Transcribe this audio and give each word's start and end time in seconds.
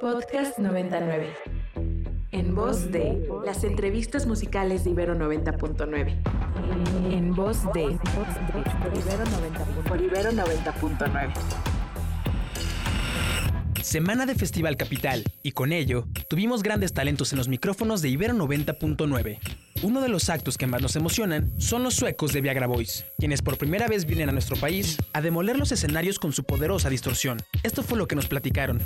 Podcast 0.00 0.60
99. 0.60 1.34
En 2.30 2.54
voz 2.54 2.92
de 2.92 3.28
las 3.44 3.64
entrevistas 3.64 4.26
musicales 4.26 4.84
de 4.84 4.90
Ibero 4.90 5.16
90.9. 5.16 7.12
En 7.12 7.34
voz 7.34 7.64
de 7.74 7.98
por 9.88 10.00
Ibero 10.00 10.30
90.9. 10.30 11.32
Semana 13.82 14.24
de 14.24 14.36
Festival 14.36 14.76
Capital 14.76 15.24
y 15.42 15.50
con 15.52 15.72
ello 15.72 16.06
tuvimos 16.28 16.62
grandes 16.62 16.92
talentos 16.92 17.32
en 17.32 17.38
los 17.38 17.48
micrófonos 17.48 18.00
de 18.00 18.10
Ibero 18.10 18.34
90.9. 18.34 19.40
Uno 19.82 20.00
de 20.00 20.08
los 20.08 20.28
actos 20.28 20.58
que 20.58 20.66
más 20.66 20.82
nos 20.82 20.94
emocionan 20.94 21.52
son 21.60 21.82
los 21.82 21.94
suecos 21.94 22.32
de 22.32 22.40
Viagra 22.40 22.66
Boys, 22.68 23.04
quienes 23.18 23.42
por 23.42 23.58
primera 23.58 23.88
vez 23.88 24.04
vienen 24.04 24.28
a 24.28 24.32
nuestro 24.32 24.56
país 24.56 24.98
a 25.12 25.20
demoler 25.20 25.56
los 25.56 25.72
escenarios 25.72 26.18
con 26.18 26.32
su 26.32 26.44
poderosa 26.44 26.88
distorsión. 26.88 27.38
Esto 27.64 27.82
fue 27.82 27.98
lo 27.98 28.06
que 28.06 28.16
nos 28.16 28.26
platicaron. 28.26 28.82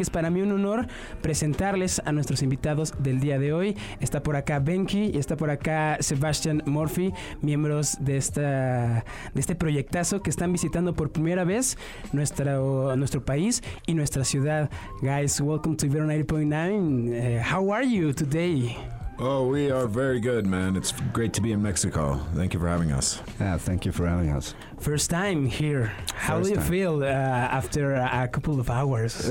Es 0.00 0.08
para 0.10 0.30
mí 0.30 0.40
un 0.40 0.52
honor 0.52 0.86
presentarles 1.20 2.00
a 2.04 2.12
nuestros 2.12 2.42
invitados 2.42 2.94
del 2.98 3.20
día 3.20 3.38
de 3.38 3.52
hoy. 3.52 3.76
Está 4.00 4.22
por 4.22 4.36
acá 4.36 4.58
Benki 4.58 5.10
y 5.12 5.18
está 5.18 5.36
por 5.36 5.50
acá 5.50 5.98
Sebastian 6.00 6.62
Murphy, 6.64 7.12
miembros 7.42 7.98
de, 8.00 8.16
esta, 8.16 9.04
de 9.34 9.40
este 9.40 9.54
proyectazo 9.54 10.22
que 10.22 10.30
están 10.30 10.52
visitando 10.52 10.94
por 10.94 11.10
primera 11.10 11.44
vez 11.44 11.76
nuestro, 12.12 12.96
nuestro 12.96 13.24
país 13.24 13.62
y 13.86 13.94
nuestra 13.94 14.24
ciudad. 14.24 14.70
Guys, 15.02 15.40
welcome 15.40 15.76
to 15.76 15.86
Ibero 15.86 16.06
90.9. 16.06 17.40
Uh, 17.40 17.54
how 17.54 17.72
are 17.72 17.86
you 17.86 18.14
today? 18.14 18.99
Oh, 19.22 19.46
we 19.46 19.70
are 19.70 19.86
very 19.86 20.18
good, 20.18 20.46
man. 20.46 20.76
It's 20.76 20.92
great 21.12 21.34
to 21.34 21.42
be 21.42 21.52
in 21.52 21.60
Mexico. 21.62 22.16
Thank 22.34 22.54
you 22.54 22.60
for 22.60 22.68
having 22.68 22.90
us. 22.90 23.20
Yeah, 23.38 23.58
thank 23.58 23.84
you 23.84 23.92
for 23.92 24.06
having 24.06 24.30
us. 24.30 24.54
First 24.78 25.10
time 25.10 25.44
here. 25.44 25.92
How 26.14 26.38
First 26.38 26.44
do 26.44 26.50
you 26.50 26.56
time. 26.56 26.70
feel 26.70 27.02
uh, 27.02 27.06
after 27.06 27.92
a 27.96 28.28
couple 28.32 28.58
of 28.58 28.70
hours? 28.70 29.28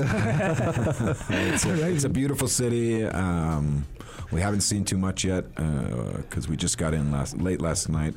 It's 1.30 1.64
a, 1.66 1.90
it's 1.90 2.04
a 2.04 2.08
beautiful 2.08 2.46
city. 2.46 3.04
Um, 3.04 3.84
we 4.30 4.40
haven't 4.40 4.60
seen 4.60 4.84
too 4.84 4.96
much 4.96 5.24
yet 5.24 5.52
because 5.56 6.48
we 6.48 6.56
just 6.56 6.78
got 6.78 6.94
in 6.94 7.10
last 7.10 7.38
late 7.38 7.60
last 7.60 7.88
night. 7.88 8.14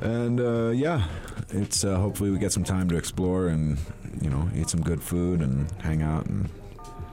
And 0.00 0.40
uh, 0.40 0.68
yeah, 0.68 1.02
it's 1.48 1.82
uh, 1.84 1.96
hopefully 1.96 2.30
we 2.30 2.38
get 2.38 2.52
some 2.52 2.62
time 2.64 2.88
to 2.90 2.96
explore 2.96 3.48
and 3.48 3.76
you 4.22 4.30
know 4.30 4.48
eat 4.54 4.70
some 4.70 4.82
good 4.82 5.02
food 5.02 5.40
and 5.42 5.68
hang 5.82 6.02
out 6.02 6.26
and 6.26 6.48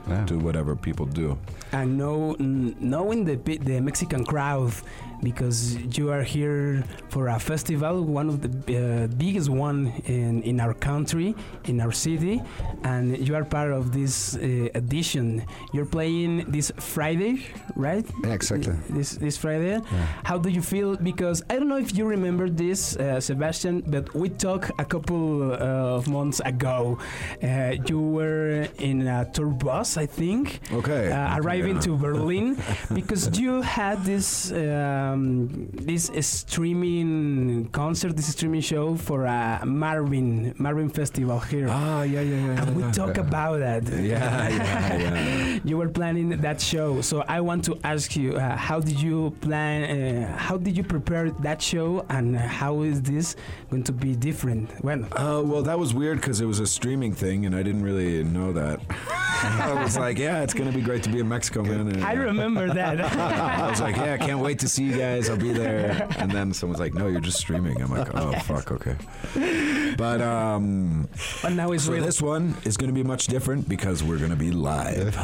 Yeah. 0.08 0.24
do 0.24 0.38
whatever 0.38 0.76
people 0.76 1.06
do. 1.06 1.36
and 1.72 1.98
know, 1.98 2.36
n- 2.38 2.76
knowing 2.78 3.24
the 3.24 3.36
the 3.70 3.80
Mexican 3.80 4.24
crowd 4.24 4.72
because 5.22 5.76
you 5.98 6.10
are 6.10 6.22
here 6.22 6.84
for 7.08 7.28
a 7.28 7.38
festival, 7.38 8.02
one 8.04 8.28
of 8.28 8.36
the 8.42 8.50
uh, 8.50 9.06
biggest 9.16 9.48
one 9.48 9.92
in, 10.04 10.42
in 10.42 10.60
our 10.60 10.74
country, 10.74 11.34
in 11.64 11.80
our 11.80 11.92
city, 11.92 12.42
and 12.84 13.16
you 13.26 13.34
are 13.34 13.44
part 13.44 13.72
of 13.72 13.92
this 13.92 14.36
uh, 14.36 14.68
edition. 14.74 15.42
You're 15.72 15.86
playing 15.86 16.44
this 16.50 16.70
Friday, 16.78 17.46
right? 17.74 18.04
Yeah, 18.24 18.34
exactly. 18.34 18.74
This 18.90 19.12
this 19.16 19.36
Friday. 19.36 19.80
Yeah. 19.80 20.06
How 20.24 20.38
do 20.38 20.48
you 20.50 20.62
feel? 20.62 20.96
Because 20.96 21.42
I 21.50 21.56
don't 21.56 21.68
know 21.68 21.78
if 21.78 21.96
you 21.96 22.04
remember 22.06 22.48
this, 22.50 22.96
uh, 22.96 23.20
Sebastian, 23.20 23.82
but 23.86 24.14
we 24.14 24.28
talked 24.28 24.70
a 24.78 24.84
couple 24.84 25.52
uh, 25.52 25.96
of 25.98 26.08
months 26.08 26.40
ago. 26.44 26.98
Uh, 27.42 27.74
you 27.88 27.98
were 28.00 28.68
in 28.78 29.06
a 29.08 29.24
tour 29.32 29.48
bus, 29.48 29.95
I 29.98 30.06
think, 30.06 30.60
Okay. 30.72 31.10
uh, 31.12 31.38
arriving 31.38 31.76
Yeah. 31.76 31.80
to 31.86 31.96
Berlin, 31.96 32.56
because 32.94 33.38
you 33.38 33.62
had 33.62 34.04
this 34.04 34.52
um, 34.52 35.68
this 35.72 36.10
streaming 36.22 37.68
concert, 37.72 38.16
this 38.16 38.26
streaming 38.32 38.60
show 38.60 38.96
for 38.96 39.24
a 39.24 39.62
Marvin 39.64 40.54
Marvin 40.58 40.88
festival 40.88 41.38
here. 41.40 41.68
Ah, 41.70 42.02
yeah, 42.02 42.20
yeah, 42.20 42.46
yeah. 42.46 42.62
and 42.62 42.76
we 42.76 42.82
talk 42.92 43.16
about 43.18 43.58
that. 43.60 43.82
Yeah, 43.88 44.48
yeah, 44.48 44.96
yeah. 44.98 45.58
You 45.64 45.76
were 45.78 45.88
planning 45.88 46.28
that 46.46 46.60
show, 46.60 47.00
so 47.00 47.24
I 47.28 47.40
want 47.40 47.64
to 47.64 47.78
ask 47.84 48.16
you: 48.16 48.32
uh, 48.36 48.56
How 48.56 48.78
did 48.80 49.00
you 49.00 49.30
plan? 49.40 49.78
Uh, 49.84 50.36
how 50.36 50.56
did 50.56 50.76
you 50.76 50.84
prepare 50.84 51.30
that 51.46 51.60
show, 51.62 52.04
and 52.08 52.36
how 52.36 52.82
is 52.82 53.02
this 53.02 53.36
going 53.70 53.84
to 53.84 53.92
be 53.92 54.14
different? 54.14 54.70
Well, 54.84 55.02
Uh, 55.12 55.42
well, 55.44 55.62
that 55.62 55.78
was 55.78 55.92
weird 55.94 56.20
because 56.20 56.40
it 56.40 56.46
was 56.46 56.60
a 56.60 56.66
streaming 56.66 57.12
thing, 57.12 57.46
and 57.46 57.54
I 57.54 57.62
didn't 57.62 57.82
really 57.82 58.22
know 58.24 58.52
that. 58.52 58.80
I 59.86 59.88
was 59.88 59.96
like, 59.98 60.18
"Yeah, 60.18 60.42
it's 60.42 60.52
gonna 60.52 60.72
be 60.72 60.80
great 60.80 61.04
to 61.04 61.10
be 61.10 61.20
in 61.20 61.28
Mexico, 61.28 61.62
man." 61.62 61.86
And, 61.86 62.02
I 62.02 62.14
remember 62.14 62.66
that. 62.74 63.00
I 63.16 63.70
was 63.70 63.80
like, 63.80 63.94
"Yeah, 63.94 64.14
I 64.14 64.18
can't 64.18 64.40
wait 64.40 64.58
to 64.58 64.68
see 64.68 64.82
you 64.82 64.96
guys. 64.98 65.30
I'll 65.30 65.36
be 65.36 65.52
there." 65.52 66.08
And 66.18 66.28
then 66.32 66.52
someone's 66.52 66.80
like, 66.80 66.92
"No, 66.92 67.06
you're 67.06 67.20
just 67.20 67.38
streaming." 67.38 67.80
I'm 67.80 67.90
like, 67.92 68.08
"Oh, 68.14 68.32
fuck, 68.40 68.72
okay." 68.72 68.96
But 69.96 70.20
um, 70.20 71.08
but 71.40 71.52
now 71.52 71.70
it's 71.70 71.84
so 71.84 71.92
real. 71.92 72.04
this 72.04 72.20
one 72.20 72.56
is 72.64 72.76
gonna 72.76 72.92
be 72.92 73.04
much 73.04 73.28
different 73.28 73.68
because 73.68 74.02
we're 74.02 74.18
gonna 74.18 74.34
be 74.34 74.50
live, 74.50 75.16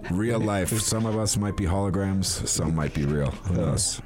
real 0.10 0.40
life. 0.40 0.70
Some 0.80 1.04
of 1.04 1.18
us 1.18 1.36
might 1.36 1.56
be 1.58 1.64
holograms, 1.64 2.48
some 2.48 2.74
might 2.74 2.94
be 2.94 3.04
real. 3.04 3.30
Who 3.30 3.56
knows? 3.56 4.00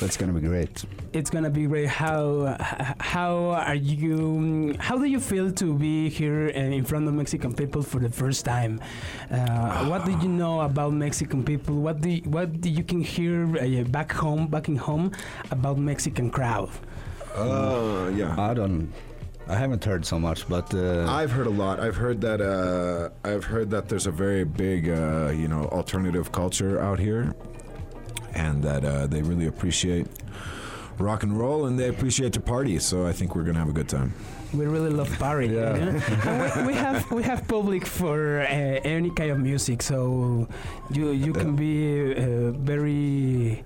That's 0.00 0.16
gonna 0.16 0.32
be 0.32 0.40
great. 0.40 0.84
it's 1.12 1.28
gonna 1.28 1.50
be 1.50 1.66
great. 1.66 1.88
How 1.88 2.56
how 3.00 3.50
are 3.66 3.74
you? 3.74 4.76
How 4.78 4.96
do 4.96 5.06
you 5.06 5.18
feel 5.18 5.50
to 5.50 5.74
be 5.74 6.08
here 6.08 6.52
uh, 6.54 6.58
in 6.78 6.84
front 6.84 7.08
of 7.08 7.14
Mexican 7.14 7.52
people 7.52 7.82
for 7.82 7.98
the 7.98 8.08
first 8.10 8.44
time? 8.44 8.80
Uh, 9.30 9.86
what 9.90 10.04
did 10.04 10.22
you 10.22 10.28
know 10.28 10.60
about 10.60 10.92
Mexican 10.92 11.42
people? 11.42 11.74
What 11.74 12.00
do 12.00 12.10
you, 12.10 12.22
what 12.30 12.60
do 12.60 12.70
you 12.70 12.84
can 12.84 13.00
hear 13.00 13.44
uh, 13.58 13.82
back 13.90 14.12
home, 14.12 14.46
back 14.46 14.68
in 14.68 14.76
home, 14.76 15.10
about 15.50 15.78
Mexican 15.78 16.30
crowd? 16.30 16.70
Uh, 17.34 18.10
yeah. 18.14 18.34
I 18.38 18.54
don't. 18.54 18.92
I 19.48 19.56
haven't 19.56 19.82
heard 19.82 20.04
so 20.04 20.20
much, 20.20 20.46
but 20.46 20.72
uh, 20.74 21.06
I've 21.08 21.32
heard 21.32 21.46
a 21.46 21.50
lot. 21.64 21.80
I've 21.80 21.96
heard 21.96 22.20
that. 22.20 22.40
Uh, 22.40 23.08
I've 23.26 23.44
heard 23.44 23.70
that 23.70 23.88
there's 23.88 24.06
a 24.06 24.10
very 24.10 24.44
big, 24.44 24.90
uh, 24.90 25.32
you 25.34 25.48
know, 25.48 25.64
alternative 25.72 26.30
culture 26.32 26.78
out 26.80 26.98
here, 26.98 27.34
and 28.34 28.62
that 28.62 28.84
uh, 28.84 29.06
they 29.06 29.22
really 29.22 29.46
appreciate 29.46 30.06
rock 30.98 31.22
and 31.22 31.38
roll 31.38 31.66
and 31.66 31.78
they 31.78 31.88
appreciate 31.88 32.32
to 32.34 32.40
party. 32.40 32.78
So 32.78 33.06
I 33.06 33.12
think 33.12 33.34
we're 33.34 33.44
gonna 33.44 33.58
have 33.58 33.68
a 33.68 33.72
good 33.72 33.88
time. 33.88 34.12
We 34.52 34.66
really 34.66 34.90
love 34.90 35.10
party. 35.18 35.48
Yeah. 35.48 35.76
you 35.76 35.84
know? 35.92 36.00
And 36.24 36.66
we, 36.66 36.72
we 36.72 36.74
have 36.74 37.10
we 37.10 37.22
have 37.22 37.46
public 37.46 37.86
for 37.86 38.40
uh, 38.40 38.44
any 38.44 39.10
kind 39.10 39.30
of 39.30 39.38
music, 39.38 39.82
so 39.82 40.48
you 40.90 41.10
you 41.10 41.32
can 41.32 41.56
be 41.56 42.14
uh, 42.14 42.52
very. 42.52 43.64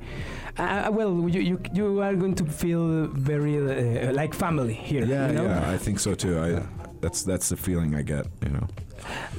Uh, 0.59 0.91
well, 0.93 1.29
you, 1.31 1.41
you 1.41 1.61
you 1.73 2.01
are 2.03 2.15
going 2.15 2.35
to 2.35 2.45
feel 2.45 3.07
very 3.07 3.57
uh, 3.57 4.13
like 4.13 4.35
family 4.35 4.75
here. 4.75 5.05
Yeah, 5.05 5.29
you 5.29 5.35
know? 5.35 5.45
yeah, 5.45 5.71
I 5.71 5.79
think 5.79 5.99
so 5.99 6.15
too. 6.15 6.39
I 6.39 6.82
that's 7.03 7.23
that's 7.25 7.49
the 7.51 7.57
feeling 7.57 7.95
I 7.95 8.03
get. 8.03 8.27
You 8.43 8.51
know. 8.51 8.67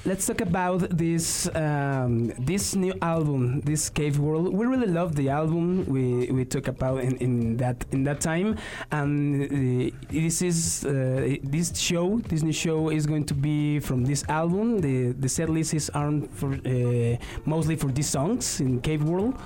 Let's 0.06 0.26
talk 0.28 0.42
about 0.42 0.90
this 0.90 1.48
um, 1.56 2.34
this 2.38 2.76
new 2.76 2.94
album, 3.02 3.62
this 3.62 3.90
Cave 3.90 4.20
World. 4.20 4.54
We 4.54 4.66
really 4.66 4.88
love 4.88 5.16
the 5.16 5.30
album. 5.30 5.86
We 5.86 6.30
we 6.32 6.44
talk 6.44 6.68
about 6.68 7.00
in, 7.00 7.16
in 7.18 7.58
that 7.58 7.86
in 7.92 8.04
that 8.04 8.20
time, 8.20 8.58
and 8.92 9.44
uh, 9.44 9.96
this 10.10 10.42
is 10.42 10.84
uh, 10.84 11.38
this 11.42 11.80
show. 11.80 12.20
This 12.28 12.44
new 12.44 12.52
show 12.52 12.90
is 12.90 13.06
going 13.08 13.26
to 13.26 13.34
be 13.34 13.80
from 13.80 14.04
this 14.04 14.26
album. 14.28 14.82
The 14.82 15.14
the 15.14 15.30
set 15.30 15.50
list 15.50 15.74
is 15.74 15.90
on 15.92 16.28
for 16.28 16.54
uh, 16.54 17.16
mostly 17.46 17.78
for 17.78 17.88
these 17.88 18.10
songs 18.10 18.60
in 18.60 18.82
Cave 18.82 19.04
World. 19.04 19.40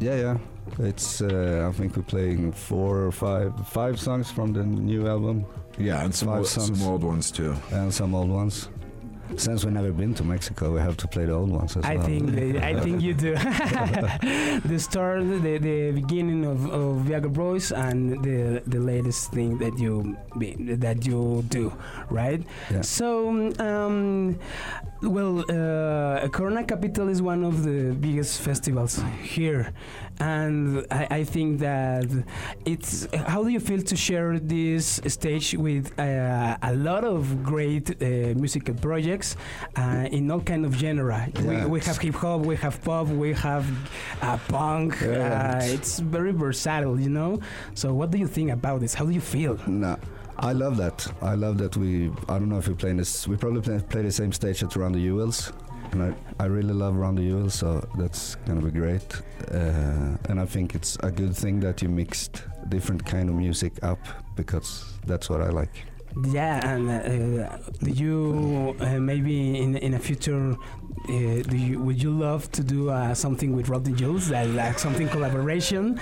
Yeah, 0.00 0.16
yeah. 0.16 0.38
It's. 0.78 1.20
Uh, 1.20 1.68
I 1.68 1.72
think 1.76 1.96
we're 1.96 2.02
playing 2.02 2.52
four 2.52 3.04
or 3.04 3.12
five, 3.12 3.52
five 3.68 3.98
songs 4.00 4.30
from 4.30 4.52
the 4.52 4.64
new 4.64 5.06
album 5.06 5.44
Yeah, 5.78 6.04
and 6.04 6.14
some 6.14 6.28
Five 6.28 6.38
old, 6.38 6.46
songs. 6.48 6.78
some 6.78 6.88
old 6.88 7.02
ones 7.04 7.30
too. 7.30 7.54
and 7.72 7.92
some 7.92 8.14
old 8.14 8.30
ones. 8.30 8.68
Since 9.36 9.64
we've 9.64 9.72
never 9.72 9.90
been 9.90 10.14
to 10.14 10.24
Mexico, 10.24 10.72
we 10.74 10.80
have 10.80 10.96
to 10.98 11.08
play 11.08 11.24
the 11.24 11.32
old 11.32 11.50
ones 11.50 11.76
as 11.76 11.84
I 11.84 11.96
well. 11.96 12.06
think 12.06 12.30
they, 12.32 12.60
I 12.60 12.78
think 12.84 13.00
you 13.00 13.14
do. 13.14 13.34
the 14.64 14.78
start, 14.78 15.20
the, 15.26 15.58
the 15.58 15.92
beginning 15.92 16.44
of, 16.44 16.66
of 16.70 17.06
Viagra 17.06 17.32
Boys, 17.32 17.72
and 17.72 18.22
the 18.22 18.62
the 18.66 18.78
latest 18.78 19.32
thing 19.32 19.58
that 19.58 19.78
you 19.78 20.16
be, 20.38 20.54
that 20.76 21.06
you 21.06 21.42
do, 21.48 21.72
right? 22.10 22.42
Yeah. 22.70 22.82
So, 22.82 23.28
um, 23.60 24.38
well, 25.04 25.40
uh, 25.40 26.28
Corona 26.28 26.64
Capital 26.64 27.08
is 27.08 27.20
one 27.20 27.44
of 27.44 27.64
the 27.64 27.94
biggest 27.94 28.40
festivals 28.40 29.02
here, 29.22 29.72
and 30.20 30.86
I, 30.90 31.06
I 31.10 31.24
think 31.24 31.60
that 31.60 32.06
it's. 32.64 33.06
How 33.26 33.42
do 33.42 33.50
you 33.50 33.60
feel 33.60 33.82
to 33.82 33.96
share 33.96 34.38
this 34.38 35.00
stage 35.06 35.54
with 35.54 35.98
uh, 35.98 36.56
a 36.62 36.74
lot 36.74 37.04
of 37.04 37.42
great 37.42 37.90
uh, 37.90 38.04
musical 38.38 38.74
projects 38.74 39.36
uh, 39.76 40.08
in 40.10 40.30
all 40.30 40.40
kind 40.40 40.64
of 40.64 40.74
genre? 40.74 41.28
Yeah. 41.34 41.64
We, 41.64 41.70
we 41.72 41.80
have 41.80 41.98
hip 41.98 42.14
hop, 42.14 42.40
we 42.40 42.56
have 42.56 42.82
pop, 42.82 43.08
we 43.08 43.32
have 43.34 43.66
uh, 44.22 44.38
punk. 44.48 44.96
Yeah. 45.00 45.58
Uh, 45.60 45.64
it's 45.64 45.98
very 45.98 46.32
versatile, 46.32 46.98
you 46.98 47.10
know. 47.10 47.40
So, 47.74 47.92
what 47.94 48.10
do 48.10 48.18
you 48.18 48.26
think 48.28 48.50
about 48.50 48.80
this? 48.80 48.94
How 48.94 49.04
do 49.04 49.12
you 49.12 49.20
feel? 49.20 49.58
No, 49.66 49.98
I 50.38 50.52
love 50.52 50.76
that. 50.78 51.06
I 51.22 51.34
love 51.34 51.58
that 51.58 51.76
we. 51.76 52.10
I 52.28 52.38
don't 52.38 52.48
know 52.48 52.58
if 52.58 52.68
we 52.68 52.74
play 52.74 52.92
this. 52.92 53.28
We 53.28 53.36
probably 53.36 53.60
play, 53.62 53.78
play 53.78 54.02
the 54.02 54.12
same 54.12 54.32
stage 54.32 54.62
at 54.62 54.74
Run 54.76 54.92
the 54.92 55.00
Jewels, 55.00 55.52
and 55.92 56.02
I, 56.02 56.14
I 56.42 56.46
really 56.46 56.74
love 56.74 56.96
Run 56.96 57.14
the 57.14 57.22
Jewels, 57.22 57.54
so 57.54 57.86
that's 57.96 58.34
gonna 58.46 58.60
be 58.60 58.70
great. 58.70 59.20
Uh, 59.50 60.16
and 60.28 60.40
I 60.40 60.46
think 60.46 60.74
it's 60.74 60.96
a 61.02 61.10
good 61.10 61.36
thing 61.36 61.60
that 61.60 61.82
you 61.82 61.88
mixed 61.88 62.42
different 62.68 63.04
kind 63.04 63.28
of 63.28 63.34
music 63.36 63.72
up 63.82 64.00
because 64.36 64.84
that's 65.06 65.30
what 65.30 65.40
I 65.40 65.50
like. 65.50 65.84
Yeah, 66.30 66.64
and 66.66 66.90
uh, 66.90 67.56
do 67.82 67.90
you 67.90 68.76
uh, 68.80 69.00
maybe 69.00 69.58
in 69.58 69.76
in 69.76 69.94
a 69.94 69.98
future 69.98 70.56
uh, 71.08 71.42
do 71.50 71.56
you 71.56 71.80
would 71.82 72.00
you 72.02 72.10
love 72.10 72.50
to 72.52 72.62
do 72.62 72.88
uh, 72.88 73.12
something 73.14 73.54
with 73.54 73.68
Run 73.68 73.82
the 73.82 73.90
Jewels, 73.92 74.30
like, 74.30 74.48
like 74.54 74.78
something 74.78 75.08
collaboration, 75.08 76.00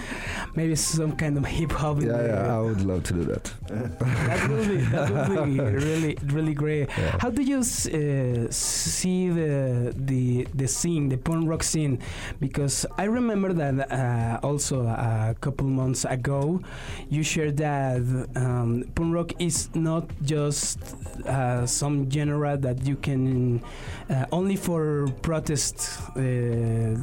maybe 0.54 0.76
some 0.76 1.16
kind 1.16 1.36
of 1.38 1.44
hip 1.46 1.72
hop? 1.72 2.00
Yeah, 2.00 2.12
the- 2.12 2.28
yeah, 2.28 2.56
I 2.56 2.60
would 2.60 2.82
love 2.82 3.02
to 3.04 3.12
do 3.14 3.24
that. 3.24 3.44
that 3.66 4.48
would 4.48 4.68
be 4.68 4.76
that 4.76 5.10
would 5.28 5.44
be 5.46 5.58
really 5.86 6.16
really 6.26 6.54
great. 6.54 6.88
Yeah. 6.98 7.16
How 7.18 7.30
do 7.30 7.42
you 7.42 7.58
uh, 7.60 8.46
see 8.50 9.28
the 9.30 9.92
the 9.96 10.46
the 10.54 10.68
scene, 10.68 11.08
the 11.08 11.16
punk 11.16 11.48
rock 11.48 11.62
scene? 11.64 11.98
Because 12.38 12.86
I 12.98 13.04
remember 13.04 13.52
that 13.54 13.90
uh, 13.90 14.38
also 14.46 14.86
a 14.86 15.34
couple 15.40 15.66
months 15.66 16.04
ago, 16.04 16.60
you 17.08 17.22
shared 17.24 17.56
that 17.56 17.96
um, 18.36 18.84
punk 18.94 19.14
rock 19.14 19.32
is 19.40 19.68
not 19.74 20.01
just 20.22 20.78
uh, 21.26 21.66
some 21.66 22.10
genre 22.10 22.56
that 22.56 22.86
you 22.86 22.96
can 22.96 23.62
uh, 24.10 24.26
only 24.32 24.56
for 24.56 25.08
protest. 25.22 26.00
Uh, 26.16 26.96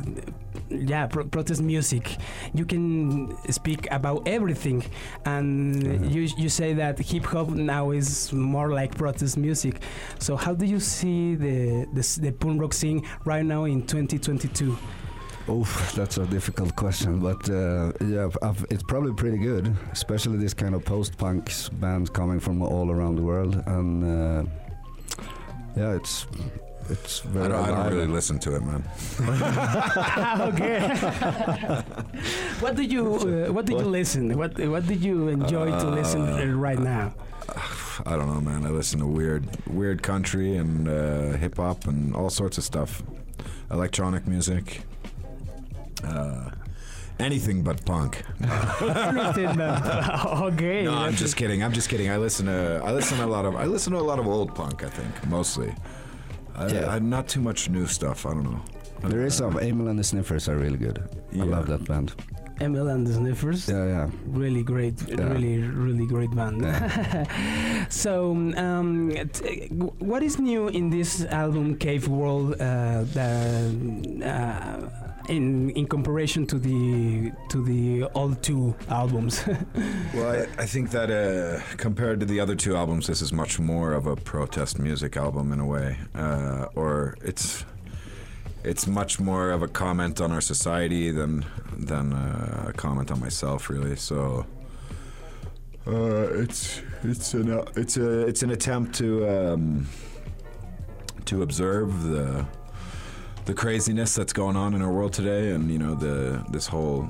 yeah, 0.69 1.07
pro- 1.07 1.25
protest 1.25 1.61
music. 1.61 2.17
You 2.53 2.65
can 2.65 3.35
speak 3.51 3.87
about 3.91 4.27
everything, 4.27 4.83
and 5.25 5.75
Mhm. 5.83 6.11
you 6.13 6.21
you 6.37 6.49
say 6.49 6.73
that 6.75 6.99
hip 6.99 7.25
hop 7.25 7.49
now 7.49 7.91
is 7.91 8.31
more 8.33 8.69
like 8.69 8.95
protest 8.95 9.37
music. 9.37 9.81
So 10.19 10.35
how 10.35 10.53
do 10.53 10.65
you 10.65 10.79
see 10.79 11.35
the 11.35 11.87
the, 11.93 12.19
the 12.21 12.31
punk 12.31 12.61
rock 12.61 12.73
scene 12.73 13.01
right 13.25 13.45
now 13.45 13.65
in 13.65 13.81
2022? 13.85 14.77
Oof, 15.49 15.93
that's 15.93 16.17
a 16.17 16.25
difficult 16.27 16.75
question, 16.75 17.19
but 17.19 17.49
uh, 17.49 17.91
yeah, 18.05 18.29
I've, 18.43 18.63
it's 18.69 18.83
probably 18.83 19.13
pretty 19.13 19.39
good, 19.39 19.75
especially 19.91 20.37
this 20.37 20.53
kind 20.53 20.75
of 20.75 20.85
post-punk 20.85 21.51
bands 21.79 22.09
coming 22.09 22.39
from 22.39 22.61
all 22.61 22.91
around 22.91 23.15
the 23.15 23.23
world, 23.23 23.55
and 23.65 24.03
uh, 24.03 24.43
yeah, 25.75 25.95
it's 25.95 26.27
it's 26.89 27.25
I 27.25 27.29
very. 27.29 27.49
don't, 27.49 27.63
I 27.63 27.67
don't 27.67 27.93
really 27.93 28.07
listen 28.07 28.37
to 28.39 28.55
it, 28.55 28.61
man. 28.61 28.83
okay. 30.53 30.89
what 32.59 32.75
do 32.75 32.83
you 32.83 33.15
uh, 33.15 33.51
What 33.51 33.65
did 33.65 33.79
you 33.79 33.85
listen? 33.85 34.37
What 34.37 34.59
What 34.59 34.87
did 34.87 35.03
you 35.03 35.29
enjoy 35.29 35.69
to 35.71 35.89
listen 35.89 36.21
uh, 36.21 36.45
right 36.57 36.79
now? 36.79 37.13
I 38.05 38.15
don't 38.15 38.27
know, 38.27 38.41
man. 38.41 38.65
I 38.65 38.69
listen 38.69 38.99
to 38.99 39.07
weird, 39.07 39.45
weird 39.67 40.01
country 40.03 40.57
and 40.57 40.87
uh, 40.87 41.37
hip 41.37 41.57
hop 41.57 41.85
and 41.85 42.15
all 42.15 42.29
sorts 42.29 42.57
of 42.57 42.63
stuff, 42.63 43.03
electronic 43.71 44.27
music, 44.27 44.83
uh, 46.03 46.51
anything 47.19 47.63
but 47.63 47.83
punk. 47.85 48.23
Anything 48.81 49.57
that- 49.57 50.25
okay. 50.25 50.83
No, 50.83 50.93
I'm 50.95 51.13
just 51.15 51.35
kidding. 51.35 51.63
I'm 51.63 51.73
just 51.73 51.89
kidding. 51.89 52.09
I 52.09 52.17
listen 52.17 52.45
to 52.47 52.81
I 52.83 52.91
listen 52.91 53.17
to 53.17 53.25
a 53.25 53.27
lot 53.27 53.45
of 53.45 53.55
I 53.55 53.65
listen 53.65 53.93
to 53.93 53.99
a 53.99 54.07
lot 54.11 54.19
of 54.19 54.27
old 54.27 54.55
punk. 54.55 54.83
I 54.83 54.89
think 54.89 55.27
mostly. 55.27 55.73
I, 56.55 56.67
Yeah. 56.67 56.87
I, 56.95 56.99
not 56.99 57.27
too 57.27 57.41
much 57.41 57.69
new 57.69 57.85
stuff. 57.87 58.25
I 58.25 58.31
don't 58.33 58.43
know. 58.43 58.61
There 59.09 59.25
is 59.25 59.35
some. 59.35 59.57
Amyl 59.59 59.87
and 59.87 59.97
the 59.97 60.03
Sniffers 60.03 60.49
are 60.49 60.57
really 60.57 60.77
good. 60.77 61.01
Yeah. 61.31 61.43
I 61.43 61.45
love 61.47 61.67
that 61.67 61.85
band. 61.85 62.13
Amyl 62.61 62.87
and 62.89 63.05
the 63.07 63.13
Sniffers. 63.13 63.67
Yeah, 63.69 63.85
yeah. 63.85 64.09
Really 64.27 64.63
great, 64.63 64.95
Yeah. 65.07 65.23
really, 65.31 65.57
really 65.59 66.05
great 66.05 66.31
band. 66.35 66.61
so, 67.89 68.31
um, 68.57 69.11
t- 69.33 69.67
what 69.99 70.23
is 70.23 70.39
new 70.39 70.67
in 70.67 70.89
this 70.89 71.25
album, 71.25 71.75
Cave 71.77 72.07
World, 72.07 72.53
uh, 72.59 73.03
that, 73.13 73.71
uh, 74.23 74.89
in 75.29 75.69
in 75.71 75.85
comparison 75.85 76.45
to 76.47 76.57
the 76.59 77.31
to 77.49 77.63
the 77.63 78.09
old 78.15 78.41
two 78.41 78.75
albums? 78.89 79.43
Well, 80.15 80.31
I, 80.31 80.63
I 80.63 80.65
think 80.65 80.89
that 80.91 81.09
uh, 81.11 81.61
compared 81.77 82.19
to 82.21 82.25
the 82.25 82.39
other 82.39 82.55
two 82.55 82.75
albums, 82.75 83.05
this 83.07 83.21
is 83.21 83.31
much 83.31 83.59
more 83.59 83.93
of 83.93 84.07
a 84.07 84.15
protest 84.15 84.79
music 84.79 85.15
album 85.17 85.51
in 85.53 85.59
a 85.59 85.65
way, 85.65 85.97
uh, 86.15 86.65
or 86.75 87.15
it's 87.21 87.63
it's 88.63 88.87
much 88.87 89.19
more 89.19 89.51
of 89.51 89.61
a 89.61 89.67
comment 89.67 90.21
on 90.21 90.31
our 90.31 90.41
society 90.41 91.11
than 91.11 91.45
than 91.77 92.13
uh, 92.13 92.65
a 92.69 92.73
comment 92.73 93.11
on 93.11 93.19
myself, 93.19 93.69
really. 93.69 93.95
So 93.95 94.45
uh, 95.87 96.27
it's 96.33 96.81
it's 97.03 97.33
an 97.33 97.51
uh, 97.51 97.65
it's 97.75 97.97
a 97.97 98.27
it's 98.27 98.43
an 98.43 98.51
attempt 98.51 98.95
to 98.95 99.27
um, 99.27 99.87
to 101.25 101.41
observe 101.41 102.03
the 102.03 102.45
the 103.45 103.53
craziness 103.53 104.13
that's 104.13 104.33
going 104.33 104.55
on 104.55 104.73
in 104.73 104.81
our 104.81 104.91
world 104.91 105.13
today, 105.13 105.51
and 105.51 105.71
you 105.71 105.79
know 105.79 105.95
the 105.95 106.43
this 106.49 106.67
whole 106.67 107.07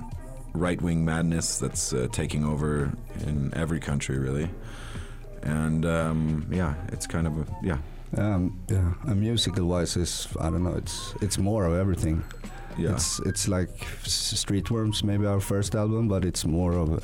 right 0.53 0.81
wing 0.81 1.03
madness 1.03 1.59
that's 1.59 1.93
uh, 1.93 2.07
taking 2.11 2.45
over 2.45 2.91
in 3.21 3.53
every 3.55 3.79
country, 3.79 4.17
really. 4.17 4.49
And 5.41 5.85
um, 5.85 6.45
yeah, 6.51 6.75
it's 6.89 7.07
kind 7.07 7.27
of 7.27 7.37
a 7.39 7.45
yeah, 7.63 7.77
Um, 8.17 8.59
yeah, 8.69 8.93
and 9.07 9.19
musical 9.21 9.65
wise 9.67 9.95
is 9.95 10.27
I 10.39 10.49
don't 10.49 10.63
know. 10.63 10.75
It's 10.75 11.13
it's 11.21 11.37
more 11.37 11.65
of 11.65 11.73
everything. 11.75 12.23
yeah. 12.77 12.93
It's 12.93 13.19
it's 13.19 13.47
like 13.47 13.69
S- 14.03 14.39
Street 14.39 14.71
Worms, 14.71 15.03
maybe 15.03 15.25
our 15.27 15.39
first 15.39 15.75
album, 15.75 16.07
but 16.07 16.25
it's 16.25 16.45
more 16.45 16.73
of 16.73 16.89
a, 16.93 17.01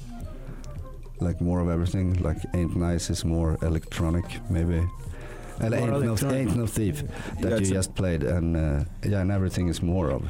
like 1.24 1.40
more 1.42 1.60
of 1.62 1.70
everything. 1.70 2.14
Like 2.24 2.38
Ain't 2.54 2.76
Nice 2.76 3.10
is 3.10 3.24
more 3.26 3.58
electronic, 3.62 4.26
maybe. 4.50 4.82
And 5.62 5.70
More 5.72 6.04
ain't 6.04 6.22
no, 6.22 6.32
ain't 6.32 6.56
no 6.58 6.68
thief 6.68 7.04
that 7.40 7.52
Yeah, 7.52 7.58
you 7.60 7.66
just 7.66 7.96
played, 7.96 8.24
and 8.24 8.58
uh, 8.58 8.84
yeah, 9.04 9.22
and 9.22 9.32
everything 9.32 9.70
is 9.70 9.82
more 9.82 10.10
of. 10.12 10.24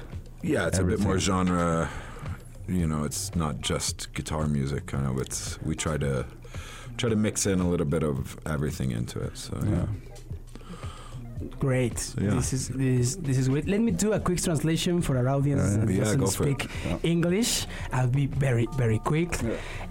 yeah, 0.44 0.68
it's 0.68 0.78
a 0.80 0.84
bit 0.84 1.00
more 1.00 1.18
genre. 1.20 1.90
You 2.68 2.86
know, 2.88 3.06
it's 3.06 3.36
not 3.36 3.60
just 3.62 4.14
guitar 4.14 4.48
music. 4.48 4.86
Kind 4.88 5.08
of, 5.08 5.18
it's 5.20 5.58
we 5.64 5.76
try 5.76 5.98
to 5.98 6.26
try 6.98 7.10
to 7.10 7.16
mix 7.16 7.46
in 7.46 7.60
a 7.60 7.68
little 7.70 7.88
bit 7.88 8.04
of 8.04 8.38
everything 8.46 8.92
into 8.92 9.20
it. 9.20 9.38
So 9.38 9.58
yeah. 9.64 9.72
Yeah. 9.72 9.86
Great. 11.60 12.14
Yeah. 12.20 12.36
This 12.36 12.54
is 12.54 12.70
this 12.70 13.16
this 13.18 13.38
is 13.38 13.50
great. 13.50 13.68
Let 13.68 13.82
me 13.82 13.92
do 13.92 14.14
a 14.14 14.20
quick 14.20 14.42
translation 14.42 15.02
for 15.02 15.18
our 15.18 15.28
audience 15.30 15.64
Yeah, 15.64 15.86
that 15.86 15.94
yeah, 15.94 16.04
doesn't 16.04 16.28
speak 16.28 16.68
English. 17.04 17.68
I'll 17.92 18.08
be 18.08 18.28
very 18.28 18.68
very 18.78 19.00
quick. 19.00 19.32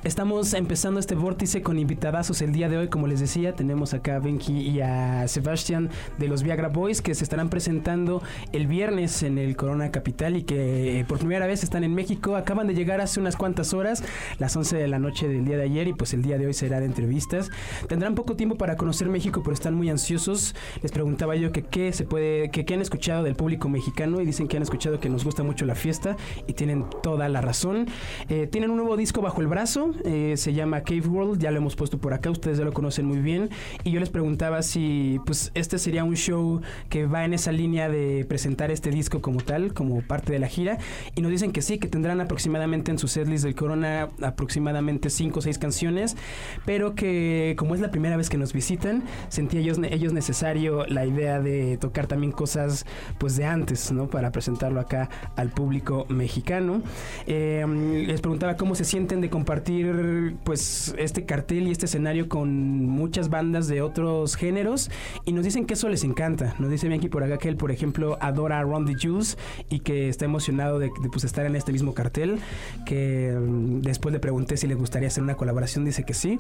Estamos 0.05 0.53
empezando 0.55 1.01
este 1.01 1.15
vórtice 1.15 1.63
con 1.63 1.79
invitadazos 1.79 2.43
el 2.43 2.53
día 2.53 2.69
de 2.69 2.77
hoy. 2.77 2.89
Como 2.89 3.07
les 3.07 3.21
decía, 3.21 3.55
tenemos 3.55 3.95
acá 3.95 4.17
a 4.17 4.19
Benji 4.19 4.61
y 4.61 4.81
a 4.81 5.27
Sebastian 5.29 5.91
de 6.19 6.29
los 6.29 6.43
Viagra 6.43 6.69
Boys 6.69 7.01
que 7.01 7.15
se 7.15 7.25
estarán 7.25 7.49
presentando 7.49 8.23
el 8.53 8.67
viernes 8.67 9.23
en 9.23 9.39
el 9.39 9.57
Corona 9.57 9.91
Capital 9.91 10.37
y 10.37 10.43
que 10.43 11.01
eh, 11.01 11.05
por 11.05 11.19
primera 11.19 11.47
vez 11.47 11.63
están 11.63 11.85
en 11.85 11.95
México. 11.95 12.37
Acaban 12.37 12.67
de 12.67 12.75
llegar 12.75 13.01
hace 13.01 13.21
unas 13.21 13.37
cuantas 13.37 13.73
horas, 13.73 14.03
las 14.39 14.55
11 14.57 14.77
de 14.77 14.89
la 14.89 14.99
noche 14.99 15.29
del 15.29 15.45
día 15.45 15.57
de 15.57 15.65
ayer, 15.65 15.89
y 15.89 15.93
pues 15.95 16.13
el 16.15 16.23
día 16.23 16.39
de 16.39 16.47
hoy 16.47 16.55
será 16.55 16.81
de 16.81 16.87
entrevistas. 16.87 17.51
Tendrán 17.89 18.15
poco 18.15 18.37
tiempo 18.37 18.57
para 18.57 18.77
conocer 18.77 19.09
México, 19.09 19.43
pero 19.43 19.55
están 19.55 19.75
muy 19.75 19.91
ansiosos. 19.91 20.55
Les 20.83 20.93
preguntaba 20.93 21.34
que 21.35 21.63
qué 21.63 21.93
se 21.93 22.05
puede, 22.05 22.51
que 22.51 22.65
qué 22.65 22.75
han 22.75 22.81
escuchado 22.81 23.25
del 23.25 23.35
público 23.35 23.69
mexicano 23.69 24.21
y 24.21 24.25
dicen 24.25 24.49
que 24.49 24.57
han 24.57 24.63
escuchado 24.63 25.01
que 25.01 25.09
nos 25.09 25.25
gusta 25.25 25.43
mucho 25.43 25.67
la 25.67 25.75
fiesta 25.75 26.17
y 26.47 26.53
tienen 26.53 26.85
toda 27.03 27.29
la 27.29 27.41
razón. 27.41 27.87
Eh, 28.29 28.47
tienen 28.47 28.71
un 28.71 28.77
nuevo 28.77 28.97
disco 28.97 29.21
bajo 29.21 29.41
el 29.41 29.47
brazo, 29.47 29.91
eh, 30.05 30.35
se 30.37 30.53
llama 30.53 30.83
Cave 30.83 31.07
World, 31.07 31.41
ya 31.41 31.51
lo 31.51 31.59
hemos 31.59 31.77
puesto 31.77 31.99
por 31.99 32.15
acá, 32.15 32.31
ustedes 32.31 32.59
ya 32.59 32.65
lo 32.65 32.73
conocen 32.73 33.07
muy 33.07 33.19
bien. 33.19 33.51
Y 33.83 33.91
yo 33.91 34.01
les 34.01 34.11
preguntaba 34.11 34.63
si 34.63 35.21
pues 35.27 35.51
este 35.55 35.79
sería 35.79 36.05
un 36.05 36.17
show 36.17 36.61
que 36.89 37.07
va 37.07 37.25
en 37.25 37.35
esa 37.35 37.53
línea 37.53 37.89
de 37.89 38.25
presentar 38.29 38.71
este 38.71 38.91
disco 38.91 39.21
como 39.21 39.41
tal, 39.41 39.75
como 39.75 40.03
parte 40.03 40.33
de 40.33 40.39
la 40.39 40.49
gira. 40.49 40.79
Y 41.15 41.21
nos 41.21 41.31
dicen 41.31 41.53
que 41.53 41.63
sí, 41.63 41.79
que 41.79 41.89
tendrán 41.89 42.21
aproximadamente 42.21 42.91
en 42.91 42.99
su 42.99 43.09
setlist 43.09 43.45
del 43.45 43.55
Corona 43.55 44.09
aproximadamente 44.23 45.11
5 45.11 45.39
o 45.39 45.43
6 45.43 45.59
canciones, 45.59 46.17
pero 46.65 46.95
que 46.95 47.55
como 47.59 47.75
es 47.75 47.81
la 47.81 47.91
primera 47.91 48.17
vez 48.17 48.31
que 48.31 48.39
nos 48.39 48.53
visitan, 48.53 49.03
sentía 49.29 49.61
ellos, 49.61 49.79
ellos 49.91 50.13
necesario 50.13 50.87
la 50.87 51.07
idea 51.07 51.24
de 51.25 51.77
tocar 51.79 52.07
también 52.07 52.33
cosas 52.33 52.87
pues 53.19 53.37
de 53.37 53.45
antes, 53.45 53.91
¿no? 53.93 54.07
Para 54.09 54.31
presentarlo 54.33 54.81
acá 54.81 55.09
al 55.37 55.51
público 55.51 56.07
mexicano. 56.09 56.83
Eh, 57.27 57.65
les 58.07 58.21
preguntaba 58.21 58.57
cómo 58.57 58.75
se 58.75 58.85
sienten 58.85 59.21
de 59.21 59.31
compartir 59.31 60.37
pues 60.45 60.95
este 60.99 61.25
cartel 61.25 61.69
y 61.69 61.71
este 61.71 61.87
escenario 61.87 62.29
con 62.29 62.87
muchas 62.87 63.29
bandas 63.31 63.67
de 63.69 63.83
otros 63.83 64.37
géneros 64.37 64.91
y 65.25 65.33
nos 65.33 65.45
dicen 65.45 65.67
que 65.67 65.75
eso 65.75 65.89
les 65.89 66.05
encanta. 66.05 66.55
Nos 66.59 66.71
dice 66.71 66.89
Bianchi 66.89 67.09
por 67.09 67.23
acá 67.25 67.39
que 67.39 67.49
él, 67.49 67.57
por 67.57 67.71
ejemplo, 67.71 68.19
adora 68.21 68.63
Ron 68.63 68.87
the 68.87 68.95
Jules 69.01 69.37
y 69.71 69.81
que 69.81 70.09
está 70.09 70.25
emocionado 70.25 70.79
de, 70.79 70.91
pues, 71.11 71.25
estar 71.25 71.47
en 71.47 71.57
este 71.57 71.73
mismo 71.73 71.95
cartel, 71.95 72.39
que 72.87 73.37
mm, 73.39 73.81
después 73.81 74.13
le 74.13 74.21
pregunté 74.21 74.57
si 74.57 74.67
le 74.67 74.75
gustaría 74.75 75.09
hacer 75.09 75.23
una 75.23 75.35
colaboración, 75.37 75.85
dice 75.85 76.05
que 76.05 76.15
sí. 76.15 76.39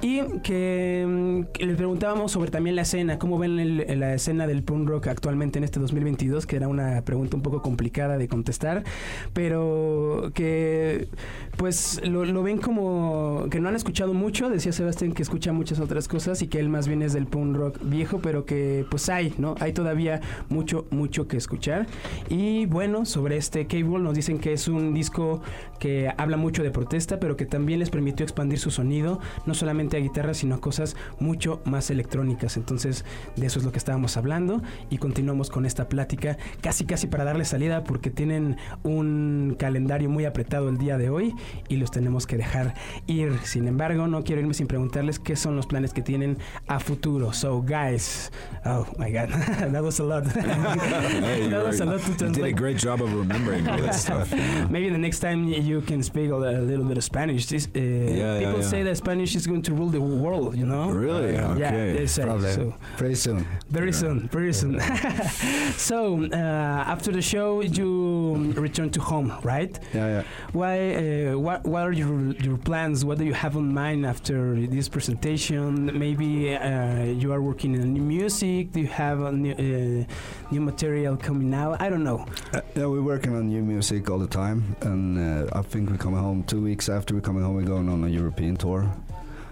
Y 0.00 0.22
que, 0.42 1.04
mm, 1.06 1.52
que 1.52 1.66
le 1.66 1.74
preguntábamos 1.74 2.32
sobre 2.32 2.50
también 2.50 2.76
la 2.76 2.82
escena, 2.82 3.18
cómo 3.18 3.38
ven 3.38 3.58
el- 3.58 4.00
la 4.00 4.14
escena 4.22 4.46
del 4.46 4.62
punk 4.62 4.88
rock 4.88 5.08
actualmente 5.08 5.58
en 5.58 5.64
este 5.64 5.80
2022, 5.80 6.46
que 6.46 6.56
era 6.56 6.68
una 6.68 7.02
pregunta 7.02 7.36
un 7.36 7.42
poco 7.42 7.60
complicada 7.60 8.18
de 8.18 8.28
contestar, 8.28 8.84
pero 9.32 10.30
que 10.34 11.08
pues 11.56 12.00
lo, 12.04 12.24
lo 12.24 12.42
ven 12.42 12.58
como 12.58 13.46
que 13.50 13.60
no 13.60 13.68
han 13.68 13.74
escuchado 13.74 14.14
mucho, 14.14 14.48
decía 14.48 14.72
Sebastián 14.72 15.12
que 15.12 15.22
escucha 15.22 15.52
muchas 15.52 15.80
otras 15.80 16.06
cosas 16.06 16.40
y 16.42 16.46
que 16.46 16.60
él 16.60 16.68
más 16.68 16.86
bien 16.86 17.02
es 17.02 17.12
del 17.12 17.26
punk 17.26 17.56
rock 17.56 17.78
viejo, 17.82 18.20
pero 18.20 18.44
que 18.44 18.86
pues 18.90 19.08
hay, 19.08 19.34
¿no? 19.38 19.56
Hay 19.58 19.72
todavía 19.72 20.20
mucho, 20.48 20.86
mucho 20.90 21.26
que 21.26 21.36
escuchar. 21.36 21.86
Y 22.28 22.66
bueno, 22.66 23.04
sobre 23.04 23.36
este 23.36 23.66
Cable 23.66 23.98
nos 23.98 24.14
dicen 24.14 24.38
que 24.38 24.52
es 24.52 24.68
un 24.68 24.94
disco 24.94 25.42
que 25.78 26.12
habla 26.16 26.36
mucho 26.36 26.62
de 26.62 26.70
protesta, 26.70 27.18
pero 27.18 27.36
que 27.36 27.44
también 27.44 27.80
les 27.80 27.90
permitió 27.90 28.24
expandir 28.24 28.58
su 28.60 28.70
sonido, 28.70 29.18
no 29.46 29.54
solamente 29.54 29.96
a 29.96 30.00
guitarra, 30.00 30.32
sino 30.32 30.54
a 30.54 30.60
cosas 30.60 30.94
mucho 31.18 31.60
más 31.64 31.90
electrónicas. 31.90 32.56
Entonces, 32.56 33.04
de 33.36 33.46
eso 33.46 33.58
es 33.58 33.64
lo 33.64 33.72
que 33.72 33.78
estábamos 33.78 34.11
hablando 34.16 34.62
y 34.90 34.98
continuamos 34.98 35.50
con 35.50 35.64
esta 35.66 35.88
plática 35.88 36.36
casi 36.60 36.84
casi 36.84 37.06
para 37.06 37.24
darle 37.24 37.44
salida 37.44 37.84
porque 37.84 38.10
tienen 38.10 38.56
un 38.82 39.56
calendario 39.58 40.08
muy 40.10 40.24
apretado 40.24 40.68
el 40.68 40.78
día 40.78 40.98
de 40.98 41.10
hoy 41.10 41.34
y 41.68 41.76
los 41.76 41.90
tenemos 41.90 42.26
que 42.26 42.36
dejar 42.36 42.74
ir. 43.06 43.38
Sin 43.44 43.66
embargo, 43.68 44.06
no 44.06 44.22
quiero 44.24 44.40
irme 44.40 44.54
sin 44.54 44.66
preguntarles 44.66 45.18
qué 45.18 45.36
son 45.36 45.56
los 45.56 45.66
planes 45.66 45.92
que 45.92 46.02
tienen 46.02 46.38
a 46.66 46.78
futuro. 46.80 47.32
So, 47.32 47.62
guys, 47.62 48.30
oh 48.64 48.86
my 48.98 49.10
God, 49.12 49.28
that 49.72 49.82
was 49.82 50.00
a 50.00 50.04
lot. 50.04 50.24
Hey, 50.32 51.48
that 51.48 51.60
you, 51.60 51.66
was 51.66 51.80
a 51.80 51.84
lot 51.84 52.00
to 52.00 52.06
you 52.10 52.14
did 52.16 52.22
a 52.22 52.24
translate. 52.24 52.56
great 52.56 52.76
job 52.78 53.00
of 53.02 53.12
remembering 53.14 53.68
all 53.68 53.78
that 53.78 53.94
stuff. 53.94 54.32
Maybe 54.70 54.88
the 54.90 54.98
next 54.98 55.20
time 55.20 55.48
you 55.48 55.80
can 55.82 56.02
speak 56.02 56.30
a 56.30 56.36
little 56.36 56.84
bit 56.84 56.96
of 56.98 57.04
Spanish. 57.04 57.46
This, 57.46 57.66
uh, 57.74 57.78
yeah, 57.80 58.38
people 58.38 58.60
yeah. 58.60 58.66
say 58.68 58.82
that 58.82 58.96
Spanish 58.96 59.34
is 59.36 59.46
going 59.46 59.62
to 59.62 59.72
rule 59.74 59.88
the 59.88 60.00
world, 60.00 60.56
you 60.56 60.66
know? 60.66 60.90
Really? 60.90 61.34
Yeah, 61.34 61.52
Okay. 61.52 61.92
they 61.96 62.06
say. 62.06 62.24
Probably. 62.24 62.52
So 62.52 62.74
Pretty 62.96 63.14
soon. 63.14 63.46
very 63.70 63.92
soon, 63.92 64.01
very 64.10 64.52
soon. 64.52 64.80
so 65.76 66.24
uh, 66.32 66.36
after 66.36 67.12
the 67.12 67.22
show, 67.22 67.60
you 67.62 68.52
return 68.56 68.90
to 68.90 69.00
home, 69.00 69.32
right? 69.42 69.78
Yeah, 69.94 70.08
yeah. 70.08 70.22
Why? 70.52 70.94
Uh, 70.94 71.38
what? 71.38 71.64
What 71.64 71.82
are 71.82 71.92
your 71.92 72.32
your 72.42 72.58
plans? 72.58 73.04
What 73.04 73.18
do 73.18 73.24
you 73.24 73.34
have 73.34 73.56
on 73.56 73.72
mind 73.72 74.04
after 74.06 74.54
this 74.66 74.88
presentation? 74.88 75.98
Maybe 75.98 76.54
uh, 76.54 77.04
you 77.04 77.32
are 77.32 77.40
working 77.40 77.80
on 77.80 77.92
new 77.92 78.02
music. 78.02 78.72
Do 78.72 78.80
you 78.80 78.88
have 78.88 79.22
a 79.22 79.32
new, 79.32 79.52
uh, 79.52 80.52
new 80.52 80.60
material 80.60 81.16
coming 81.16 81.54
out? 81.54 81.80
I 81.80 81.88
don't 81.88 82.04
know. 82.04 82.26
Uh, 82.52 82.60
yeah, 82.74 82.86
we're 82.86 83.02
working 83.02 83.34
on 83.34 83.48
new 83.48 83.62
music 83.62 84.10
all 84.10 84.18
the 84.18 84.26
time, 84.42 84.76
and 84.82 85.18
uh, 85.18 85.58
I 85.58 85.62
think 85.62 85.90
we're 85.90 85.96
coming 85.96 86.20
home 86.20 86.44
two 86.44 86.62
weeks 86.62 86.88
after 86.88 87.14
we're 87.14 87.20
coming 87.20 87.42
home. 87.42 87.54
We're 87.56 87.72
going 87.76 87.88
on 87.88 88.04
a 88.04 88.08
European 88.08 88.56
tour 88.56 88.90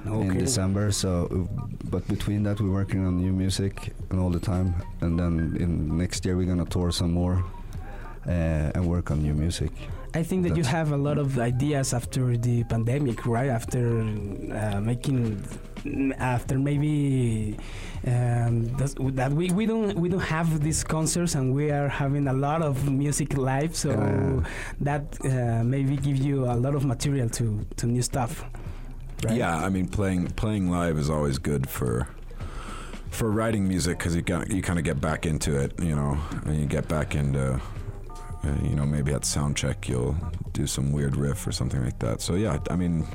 in 0.05 0.39
December. 0.39 0.91
So, 0.93 1.11
uh, 1.31 1.65
but 1.91 2.07
between 2.09 2.43
that, 2.45 2.61
we're 2.61 2.71
working 2.73 3.07
on 3.07 3.17
new 3.19 3.33
music 3.33 3.93
and 4.11 4.21
all 4.21 4.31
the 4.31 4.41
time, 4.41 4.75
and 5.01 5.19
then 5.19 5.57
in 5.61 5.97
next 5.99 6.25
year 6.25 6.37
we're 6.37 6.47
gonna 6.47 6.65
tour 6.65 6.91
some 6.93 7.13
more 7.13 7.45
uh, 8.27 8.31
and 8.75 8.87
work 8.87 9.11
on 9.11 9.23
new 9.23 9.35
music. 9.35 9.71
I 10.13 10.25
think 10.25 10.43
that 10.49 10.57
you 10.57 10.65
have 10.65 10.91
a 10.91 10.97
lot 10.97 11.19
of 11.19 11.39
ideas 11.39 11.95
after 11.95 12.37
the 12.37 12.65
pandemic, 12.65 13.27
right? 13.27 13.49
After 13.49 14.01
uh, 14.01 14.81
making, 14.81 15.41
after 16.19 16.59
maybe 16.59 17.57
um, 18.07 18.67
that 19.15 19.31
we, 19.33 19.51
we 19.53 19.67
don't 19.67 19.95
we 19.97 20.09
don't 20.09 20.19
have 20.37 20.61
these 20.65 20.83
concerts 20.83 21.37
and 21.37 21.55
we 21.55 21.71
are 21.71 21.89
having 21.89 22.27
a 22.27 22.33
lot 22.33 22.61
of 22.61 22.91
music 22.91 23.37
live, 23.37 23.77
so 23.77 23.91
Yeah. 23.91 24.43
that 24.81 25.05
uh, 25.25 25.63
maybe 25.63 25.97
give 25.97 26.17
you 26.17 26.45
a 26.45 26.57
lot 26.65 26.75
of 26.75 26.85
material 26.85 27.29
to 27.39 27.65
to 27.77 27.87
new 27.87 28.03
stuff. 28.03 28.45
Right? 29.25 29.37
Yeah, 29.37 29.57
I 29.57 29.69
mean, 29.69 29.89
playing 29.89 30.29
playing 30.29 30.71
live 30.71 30.99
is 30.99 31.11
always 31.11 31.39
good 31.39 31.69
for 31.69 32.09
for 33.11 33.31
writing 33.31 33.67
music 33.69 33.99
because 33.99 34.15
you 34.17 34.23
got 34.23 34.51
you 34.51 34.63
kind 34.63 34.79
of 34.79 34.85
get 34.85 35.01
back 35.01 35.27
into 35.27 35.59
it, 35.59 35.79
you 35.81 35.95
know, 35.95 36.19
and 36.45 36.59
you 36.59 36.67
get 36.67 36.89
back 36.89 37.15
into. 37.15 37.61
Uh, 38.43 38.55
you 38.63 38.75
know, 38.75 38.87
maybe 38.87 39.13
at 39.13 39.23
sound 39.27 39.55
check 39.55 39.87
you'll 39.87 40.17
do 40.55 40.67
some 40.67 40.93
weird 40.93 41.15
riff 41.15 41.47
or 41.47 41.53
something 41.53 41.85
like 41.85 41.99
that. 41.99 42.23
So 42.23 42.37
yeah, 42.37 42.59
I 42.71 42.77
mean, 42.77 43.07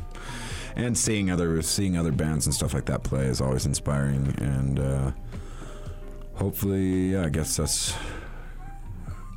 and 0.75 0.95
seeing 0.95 1.31
other 1.31 1.61
seeing 1.63 1.97
other 1.97 2.11
bands 2.11 2.45
and 2.45 2.53
stuff 2.53 2.75
like 2.75 2.85
that 2.85 3.01
play 3.03 3.25
is 3.25 3.41
always 3.41 3.65
inspiring, 3.65 4.35
and 4.37 4.79
uh, 4.79 5.11
hopefully, 6.35 7.13
yeah, 7.13 7.25
I 7.25 7.29
guess 7.29 7.57
us 7.57 7.95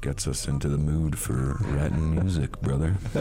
gets 0.08 0.26
us 0.26 0.48
into 0.48 0.68
the 0.70 0.78
mood 0.78 1.18
for 1.18 1.58
writing 1.74 2.14
music, 2.14 2.50
brother. 2.62 2.94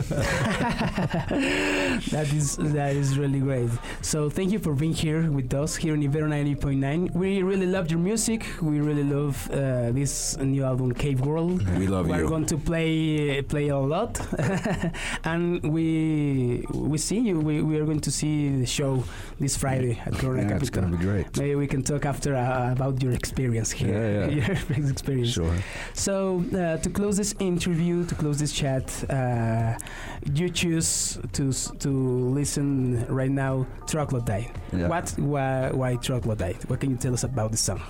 that 2.15 2.29
is 2.33 2.55
that 2.77 2.95
is 2.95 3.19
really 3.19 3.41
great. 3.41 3.69
So 4.01 4.29
thank 4.29 4.51
you 4.53 4.59
for 4.59 4.73
being 4.73 4.93
here 4.93 5.29
with 5.29 5.53
us 5.53 5.75
here 5.75 5.93
in 5.95 6.01
Ibero 6.01 6.27
90.9. 6.29 7.11
We 7.13 7.43
really 7.43 7.65
love 7.65 7.91
your 7.91 7.99
music. 7.99 8.41
We 8.61 8.79
really 8.79 9.03
love 9.03 9.35
uh, 9.51 9.91
this 9.91 10.37
new 10.37 10.63
album, 10.63 10.93
Cave 10.93 11.19
World. 11.21 11.57
We 11.77 11.87
love 11.87 12.07
you. 12.07 12.13
We're 12.13 12.27
going 12.35 12.45
to 12.53 12.57
play 12.57 13.41
play 13.41 13.67
a 13.67 13.77
lot, 13.77 14.13
and 15.25 15.41
we 15.75 16.65
we 16.93 16.97
see 16.97 17.19
you. 17.19 17.35
We, 17.39 17.61
we 17.69 17.77
are 17.79 17.85
going 17.85 17.99
to 18.01 18.11
see 18.11 18.33
the 18.63 18.65
show 18.65 19.03
this 19.41 19.57
Friday 19.57 19.99
at 20.05 20.13
Corona 20.13 20.43
Yeah, 20.43 20.55
it's 20.55 20.69
Capital. 20.69 20.83
gonna 20.83 20.97
be 20.97 21.03
great. 21.03 21.37
Maybe 21.37 21.55
we 21.55 21.67
can 21.67 21.83
talk 21.83 22.05
after 22.05 22.33
uh, 22.35 22.71
about 22.71 23.03
your 23.03 23.11
experience 23.11 23.71
here. 23.71 23.91
Yeah, 23.91 24.27
yeah. 24.27 24.77
Your 24.77 24.89
experience. 24.89 25.33
Sure. 25.33 25.55
So 25.93 26.43
uh, 26.55 26.76
to 26.77 26.89
close 26.89 27.17
this 27.17 27.35
interview, 27.39 28.05
to 28.05 28.15
close 28.15 28.39
this 28.39 28.53
chat, 28.53 29.03
uh, 29.09 29.77
you 30.33 30.49
choose 30.49 31.19
to 31.33 31.51
to 31.79 31.89
listen 31.89 33.05
right 33.07 33.31
now 33.31 33.65
Troglodyte. 33.87 34.51
Yeah. 34.73 34.87
What? 34.87 35.09
Why, 35.17 35.71
why 35.71 35.95
Troglodyte? 35.95 36.69
What 36.69 36.79
can 36.79 36.91
you 36.91 36.97
tell 36.97 37.13
us 37.13 37.23
about 37.23 37.51
the 37.51 37.57
song? 37.57 37.81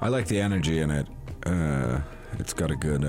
I 0.00 0.08
like 0.08 0.26
the 0.26 0.40
energy 0.40 0.80
in 0.80 0.90
it. 0.90 1.06
Uh, 1.46 2.00
it's 2.38 2.52
got 2.52 2.70
a 2.70 2.76
good. 2.76 3.04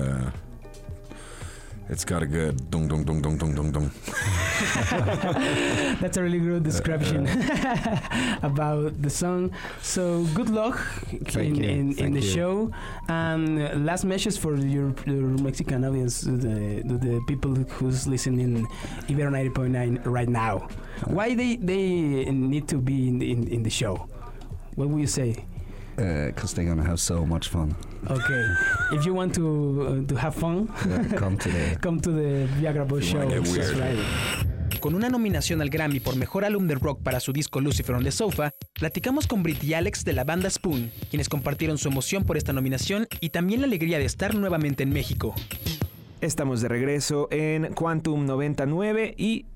Uh, 1.88 1.92
it's 1.92 2.04
got 2.04 2.22
a 2.22 2.26
good 2.26 2.70
dong 2.70 2.88
dong 2.88 3.04
dong 3.04 3.22
dong 3.22 3.38
dong 3.38 3.54
dong 3.54 3.70
dong. 3.72 3.90
That's 6.00 6.16
a 6.16 6.22
really 6.22 6.38
good 6.38 6.62
description 6.62 7.26
about 8.42 9.00
the 9.02 9.10
song. 9.10 9.52
So 9.82 10.24
good 10.34 10.50
luck 10.50 10.78
Thank 11.08 11.36
in, 11.36 11.54
you. 11.56 11.62
in, 11.64 11.70
in 11.90 11.94
Thank 11.94 12.14
the 12.14 12.20
you. 12.20 12.30
show. 12.30 12.70
And 13.08 13.60
uh, 13.62 13.74
last 13.76 14.04
message 14.04 14.38
for 14.38 14.56
your, 14.56 14.94
your 15.06 15.28
Mexican 15.42 15.84
audience, 15.84 16.20
to 16.22 16.32
the, 16.36 16.82
the 16.84 17.20
people 17.26 17.54
who's 17.54 18.06
listening 18.06 18.66
Ibero 19.08 19.30
90.9 19.30 20.02
right 20.04 20.28
now. 20.28 20.68
Why 21.04 21.34
they, 21.34 21.56
they 21.56 22.24
need 22.30 22.68
to 22.68 22.78
be 22.78 23.08
in, 23.08 23.22
in, 23.22 23.48
in 23.48 23.62
the 23.62 23.70
show? 23.70 24.08
What 24.74 24.88
will 24.88 25.00
you 25.00 25.06
say? 25.06 25.44
Because 25.96 26.52
they're 26.52 26.66
gonna 26.66 26.84
have 26.84 27.00
so 27.00 27.24
much 27.24 27.48
fun. 27.48 27.74
Okay, 28.08 28.44
if 28.92 29.04
you 29.04 29.14
want 29.14 29.34
to 29.34 30.04
uh, 30.04 30.06
to 30.06 30.16
have 30.16 30.34
fun, 30.34 30.68
Yeah, 30.86 31.18
come 31.18 31.36
come 31.82 32.00
to 32.00 32.12
the 32.12 32.46
Viagra 32.60 32.86
Boy 32.86 33.00
show. 33.02 33.20
Con 34.80 34.94
una 34.94 35.08
nominación 35.08 35.60
al 35.60 35.70
Grammy 35.70 35.98
por 35.98 36.14
Mejor 36.14 36.44
Álbum 36.44 36.68
de 36.68 36.76
Rock 36.76 37.02
para 37.02 37.18
su 37.18 37.32
disco 37.32 37.60
Lucifer 37.60 37.96
on 37.96 38.04
the 38.04 38.12
Sofa, 38.12 38.52
platicamos 38.74 39.26
con 39.26 39.42
Brit 39.42 39.64
y 39.64 39.74
Alex 39.74 40.04
de 40.04 40.12
la 40.12 40.22
banda 40.22 40.48
Spoon, 40.48 40.92
quienes 41.10 41.28
compartieron 41.28 41.78
su 41.78 41.88
emoción 41.88 42.22
por 42.24 42.36
esta 42.36 42.52
nominación 42.52 43.08
y 43.20 43.30
también 43.30 43.62
la 43.62 43.66
alegría 43.66 43.98
de 43.98 44.04
estar 44.04 44.36
nuevamente 44.36 44.84
en 44.84 44.90
México. 44.92 45.34
Estamos 46.20 46.60
de 46.60 46.68
regreso 46.68 47.26
en 47.32 47.74
Quantum 47.74 48.24
99 48.24 49.14
y 49.18 49.46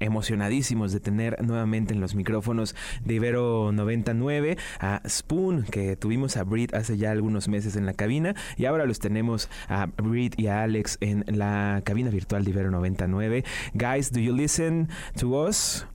emocionadísimos 0.00 0.92
de 0.92 1.00
tener 1.00 1.42
nuevamente 1.42 1.94
en 1.94 2.00
los 2.00 2.14
micrófonos 2.14 2.74
de 3.04 3.14
Ibero 3.14 3.72
99 3.72 4.56
a 4.80 5.02
Spoon, 5.08 5.64
que 5.64 5.96
tuvimos 5.96 6.36
a 6.36 6.44
Brit 6.44 6.74
hace 6.74 6.96
ya 6.96 7.10
algunos 7.10 7.48
meses 7.48 7.76
en 7.76 7.86
la 7.86 7.94
cabina 7.94 8.34
y 8.56 8.66
ahora 8.66 8.86
los 8.86 8.98
tenemos 8.98 9.48
a 9.68 9.86
Brit 9.86 10.38
y 10.38 10.48
a 10.48 10.62
Alex 10.62 10.98
en 11.00 11.24
la 11.26 11.82
cabina 11.84 12.10
virtual 12.10 12.44
de 12.44 12.50
Ibero 12.50 12.70
99. 12.70 13.44
Guys, 13.74 14.10
do 14.10 14.20
you 14.20 14.34
listen 14.34 14.88
to 15.18 15.34
us? 15.46 15.86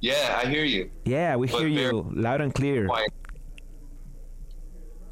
Yeah, 0.00 0.40
I 0.42 0.46
hear 0.48 0.64
you. 0.64 0.90
Yeah, 1.04 1.36
we 1.36 1.46
But 1.46 1.60
hear 1.60 1.68
you 1.68 2.10
loud 2.14 2.40
and 2.40 2.54
clear. 2.54 2.86
Quiet. 2.86 3.12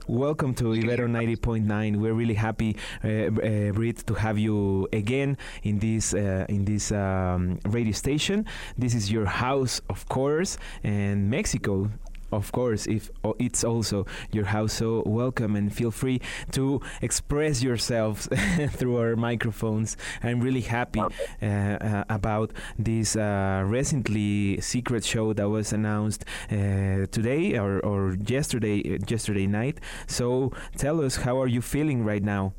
Welcome 0.08 0.54
to 0.54 0.64
Ibero 0.72 1.06
90.9. 1.06 1.96
We're 1.96 2.14
really 2.14 2.32
happy, 2.32 2.78
uh, 3.04 3.08
uh, 3.08 3.72
Britt, 3.72 4.06
to 4.06 4.14
have 4.14 4.38
you 4.38 4.88
again 4.90 5.36
in 5.64 5.80
this 5.80 6.14
uh, 6.14 6.46
in 6.48 6.64
this 6.64 6.90
um, 6.92 7.58
radio 7.66 7.92
station. 7.92 8.46
This 8.78 8.94
is 8.94 9.12
your 9.12 9.26
house, 9.26 9.82
of 9.90 10.08
course, 10.08 10.56
and 10.82 11.28
Mexico. 11.28 11.90
Of 12.30 12.52
course, 12.52 12.86
if 12.86 13.10
it's 13.38 13.64
also 13.64 14.06
your 14.32 14.44
house, 14.46 14.74
so 14.74 15.02
welcome 15.06 15.56
and 15.56 15.72
feel 15.72 15.90
free 15.90 16.20
to 16.52 16.80
express 17.00 17.62
yourselves 17.62 18.28
through 18.70 18.98
our 18.98 19.16
microphones. 19.16 19.96
I'm 20.22 20.40
really 20.40 20.60
happy 20.60 21.00
uh, 21.00 21.46
uh, 21.46 22.04
about 22.10 22.52
this 22.78 23.16
uh, 23.16 23.62
recently 23.66 24.60
secret 24.60 25.04
show 25.04 25.32
that 25.32 25.48
was 25.48 25.72
announced 25.72 26.26
uh, 26.50 27.06
today 27.10 27.56
or, 27.56 27.80
or 27.80 28.16
yesterday 28.26 28.82
uh, 28.94 28.98
yesterday 29.08 29.46
night. 29.46 29.78
So 30.06 30.52
tell 30.76 31.00
us, 31.00 31.16
how 31.16 31.40
are 31.40 31.48
you 31.48 31.62
feeling 31.62 32.04
right 32.04 32.22
now? 32.22 32.52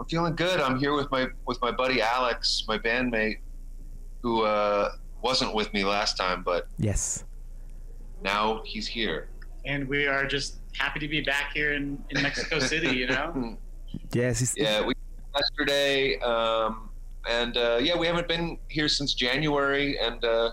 I'm 0.00 0.06
feeling 0.06 0.36
good. 0.36 0.60
I'm 0.60 0.78
here 0.78 0.94
with 0.94 1.10
my 1.10 1.26
with 1.46 1.60
my 1.60 1.70
buddy 1.70 2.00
Alex, 2.00 2.64
my 2.66 2.78
bandmate, 2.78 3.40
who 4.22 4.42
uh, 4.42 4.92
wasn't 5.22 5.54
with 5.54 5.72
me 5.74 5.84
last 5.84 6.16
time, 6.16 6.42
but 6.42 6.66
Yes. 6.78 7.25
Now 8.22 8.62
he's 8.64 8.86
here. 8.86 9.28
and 9.64 9.88
we 9.88 10.06
are 10.06 10.26
just 10.26 10.58
happy 10.74 11.00
to 11.00 11.08
be 11.08 11.20
back 11.20 11.52
here 11.54 11.72
in, 11.72 12.02
in 12.10 12.22
Mexico 12.22 12.58
City, 12.58 12.96
you 12.96 13.06
know? 13.08 13.58
Yes. 14.12 14.42
It's, 14.42 14.54
Yeah, 14.56 14.84
we 14.84 14.92
yesterday 15.34 16.18
um, 16.18 16.90
and 17.28 17.56
uh, 17.56 17.78
yeah, 17.80 17.96
we 17.96 18.06
haven't 18.06 18.28
been 18.28 18.58
here 18.68 18.88
since 18.88 19.14
January, 19.14 19.98
and 19.98 20.24
uh, 20.24 20.52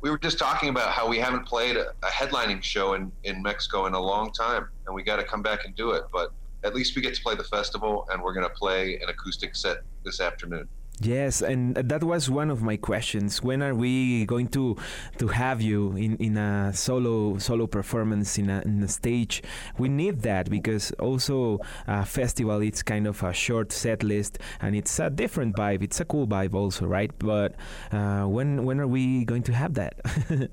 we 0.00 0.10
were 0.10 0.18
just 0.18 0.38
talking 0.38 0.70
about 0.70 0.90
how 0.90 1.06
we 1.08 1.18
haven't 1.18 1.46
played 1.46 1.76
a, 1.76 1.90
a 2.02 2.08
headlining 2.08 2.62
show 2.62 2.94
in, 2.94 3.12
in 3.24 3.42
Mexico 3.42 3.86
in 3.86 3.94
a 3.94 4.00
long 4.00 4.32
time, 4.32 4.68
and 4.86 4.94
we 4.94 5.02
got 5.02 5.16
to 5.16 5.24
come 5.24 5.42
back 5.42 5.64
and 5.64 5.74
do 5.74 5.90
it. 5.90 6.04
But 6.12 6.32
at 6.64 6.74
least 6.74 6.96
we 6.96 7.02
get 7.02 7.14
to 7.14 7.22
play 7.22 7.34
the 7.34 7.44
festival, 7.44 8.08
and 8.10 8.22
we're 8.22 8.32
going 8.32 8.46
to 8.46 8.54
play 8.54 8.98
an 9.02 9.08
acoustic 9.08 9.54
set 9.54 9.78
this 10.04 10.20
afternoon. 10.20 10.68
Yes, 11.02 11.40
and 11.40 11.76
that 11.76 12.04
was 12.04 12.28
one 12.28 12.50
of 12.50 12.62
my 12.62 12.76
questions. 12.76 13.42
When 13.42 13.62
are 13.62 13.74
we 13.74 14.26
going 14.26 14.48
to 14.48 14.76
to 15.16 15.28
have 15.28 15.62
you 15.62 15.96
in, 15.96 16.16
in 16.16 16.36
a 16.36 16.74
solo 16.74 17.38
solo 17.38 17.66
performance 17.66 18.36
in 18.36 18.50
a, 18.50 18.60
in 18.66 18.82
a 18.82 18.88
stage? 18.88 19.42
We 19.78 19.88
need 19.88 20.20
that 20.22 20.50
because 20.50 20.92
also 20.98 21.60
a 21.86 22.04
festival 22.04 22.60
it's 22.60 22.82
kind 22.82 23.06
of 23.06 23.22
a 23.22 23.32
short 23.32 23.72
set 23.72 24.02
list 24.02 24.40
and 24.60 24.76
it's 24.76 24.98
a 24.98 25.08
different 25.08 25.56
vibe. 25.56 25.82
It's 25.82 26.00
a 26.00 26.04
cool 26.04 26.26
vibe 26.26 26.54
also, 26.54 26.84
right? 26.86 27.10
But 27.18 27.54
uh, 27.92 28.24
when 28.24 28.66
when 28.66 28.78
are 28.78 28.86
we 28.86 29.24
going 29.24 29.44
to 29.44 29.54
have 29.54 29.72
that? 29.74 29.94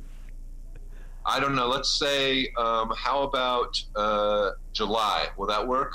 I 1.26 1.42
don't 1.42 1.56
know. 1.56 1.68
Let's 1.68 1.90
say, 1.90 2.48
um, 2.58 2.94
how 2.96 3.24
about 3.24 3.84
uh, 3.98 4.52
July? 4.72 5.28
Will 5.36 5.48
that 5.48 5.68
work? 5.68 5.92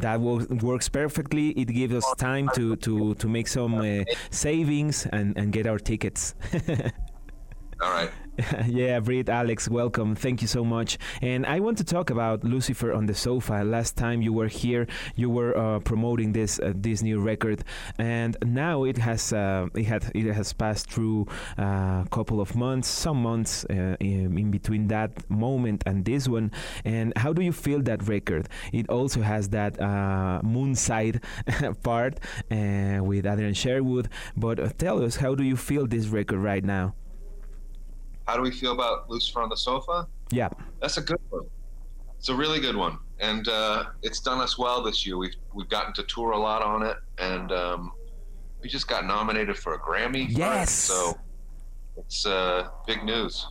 That 0.00 0.20
works 0.20 0.88
perfectly. 0.88 1.50
It 1.50 1.68
gives 1.68 1.94
us 1.94 2.04
time 2.16 2.48
to 2.54 2.76
to 2.76 3.14
to 3.14 3.28
make 3.28 3.48
some 3.48 3.74
uh, 3.78 4.04
savings 4.30 5.06
and 5.06 5.36
and 5.36 5.52
get 5.52 5.66
our 5.66 5.78
tickets. 5.78 6.34
All 7.80 7.90
right. 7.90 8.10
yeah, 8.66 9.00
Britt, 9.00 9.28
Alex, 9.28 9.68
welcome. 9.68 10.14
Thank 10.14 10.42
you 10.42 10.48
so 10.48 10.62
much. 10.64 10.98
And 11.22 11.46
I 11.46 11.60
want 11.60 11.78
to 11.78 11.84
talk 11.84 12.10
about 12.10 12.44
Lucifer 12.44 12.92
on 12.92 13.06
the 13.06 13.14
Sofa. 13.14 13.62
Last 13.64 13.96
time 13.96 14.20
you 14.20 14.32
were 14.32 14.48
here, 14.48 14.86
you 15.14 15.30
were 15.30 15.56
uh, 15.56 15.78
promoting 15.80 16.32
this 16.32 16.58
uh, 16.58 16.72
this 16.74 17.02
new 17.02 17.18
record, 17.18 17.64
and 17.98 18.36
now 18.44 18.84
it 18.84 18.98
has 18.98 19.32
uh, 19.32 19.68
it 19.74 19.84
had 19.84 20.10
it 20.14 20.30
has 20.34 20.52
passed 20.52 20.90
through 20.90 21.26
a 21.56 21.62
uh, 21.62 22.04
couple 22.04 22.40
of 22.40 22.54
months, 22.54 22.88
some 22.88 23.22
months 23.22 23.64
uh, 23.70 23.96
in, 24.00 24.36
in, 24.36 24.50
between 24.50 24.88
that 24.88 25.10
moment 25.30 25.82
and 25.86 26.04
this 26.04 26.28
one. 26.28 26.50
And 26.84 27.16
how 27.16 27.32
do 27.32 27.42
you 27.42 27.52
feel 27.52 27.80
that 27.82 28.06
record? 28.06 28.48
It 28.72 28.90
also 28.90 29.22
has 29.22 29.48
that 29.50 29.80
uh, 29.80 30.42
Moonside 30.44 31.22
part 31.82 32.20
with 32.50 33.26
Adrian 33.26 33.54
Sherwood. 33.54 34.10
But 34.36 34.78
tell 34.78 35.02
us, 35.02 35.16
how 35.16 35.34
do 35.34 35.42
you 35.42 35.56
feel 35.56 35.86
this 35.86 36.08
record 36.08 36.40
right 36.40 36.64
now? 36.64 36.94
How 38.26 38.36
do 38.36 38.42
we 38.42 38.50
feel 38.50 38.72
about 38.72 39.08
Lucifer 39.08 39.40
on 39.40 39.48
the 39.48 39.56
Sofa? 39.56 40.08
Yeah. 40.30 40.48
That's 40.80 40.96
a 40.96 41.02
good 41.02 41.20
one. 41.30 41.46
It's 42.18 42.28
a 42.28 42.34
really 42.34 42.60
good 42.60 42.76
one. 42.76 42.98
And 43.20 43.46
uh, 43.48 43.84
it's 44.02 44.20
done 44.20 44.40
us 44.40 44.58
well 44.58 44.82
this 44.82 45.06
year. 45.06 45.16
We've, 45.16 45.34
we've 45.54 45.68
gotten 45.68 45.92
to 45.94 46.02
tour 46.02 46.32
a 46.32 46.38
lot 46.38 46.62
on 46.62 46.82
it. 46.82 46.96
And 47.18 47.52
um, 47.52 47.92
we 48.60 48.68
just 48.68 48.88
got 48.88 49.06
nominated 49.06 49.56
for 49.56 49.74
a 49.74 49.78
Grammy. 49.78 50.26
Yes. 50.28 50.72
So 50.72 51.16
it's 51.96 52.26
uh, 52.26 52.68
big 52.86 53.04
news. 53.04 53.46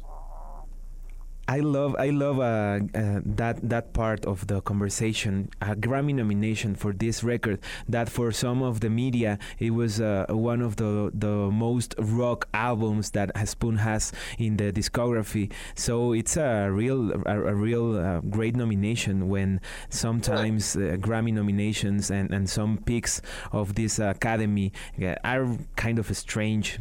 I 1.48 1.60
love 1.60 1.96
I 2.00 2.10
love 2.10 2.40
uh, 2.40 2.80
uh, 2.98 3.22
that 3.24 3.60
that 3.70 3.94
part 3.94 4.26
of 4.26 4.48
the 4.48 4.62
conversation. 4.62 5.50
A 5.62 5.76
Grammy 5.76 6.16
nomination 6.16 6.74
for 6.74 6.92
this 6.92 7.24
record. 7.24 7.60
That 7.88 8.10
for 8.10 8.32
some 8.32 8.64
of 8.64 8.80
the 8.80 8.90
media, 8.90 9.38
it 9.60 9.70
was 9.70 10.02
uh, 10.02 10.26
one 10.30 10.62
of 10.62 10.78
the 10.78 11.12
the 11.14 11.52
most 11.52 11.94
rock 12.00 12.48
albums 12.56 13.12
that 13.12 13.30
Spoon 13.48 13.78
has 13.78 14.12
in 14.40 14.58
the 14.58 14.72
discography. 14.72 15.52
So 15.76 16.14
it's 16.14 16.36
a 16.36 16.70
real 16.72 17.12
a, 17.28 17.40
a 17.40 17.54
real 17.54 17.96
uh, 17.96 18.22
great 18.22 18.56
nomination. 18.56 19.30
When 19.30 19.62
sometimes 19.90 20.76
uh, 20.76 20.98
Grammy 21.00 21.32
nominations 21.32 22.10
and, 22.10 22.32
and 22.32 22.50
some 22.50 22.80
picks 22.80 23.22
of 23.52 23.76
this 23.76 24.00
academy 24.00 24.74
uh, 25.00 25.14
are 25.24 25.48
kind 25.76 26.00
of 26.00 26.10
strange, 26.18 26.80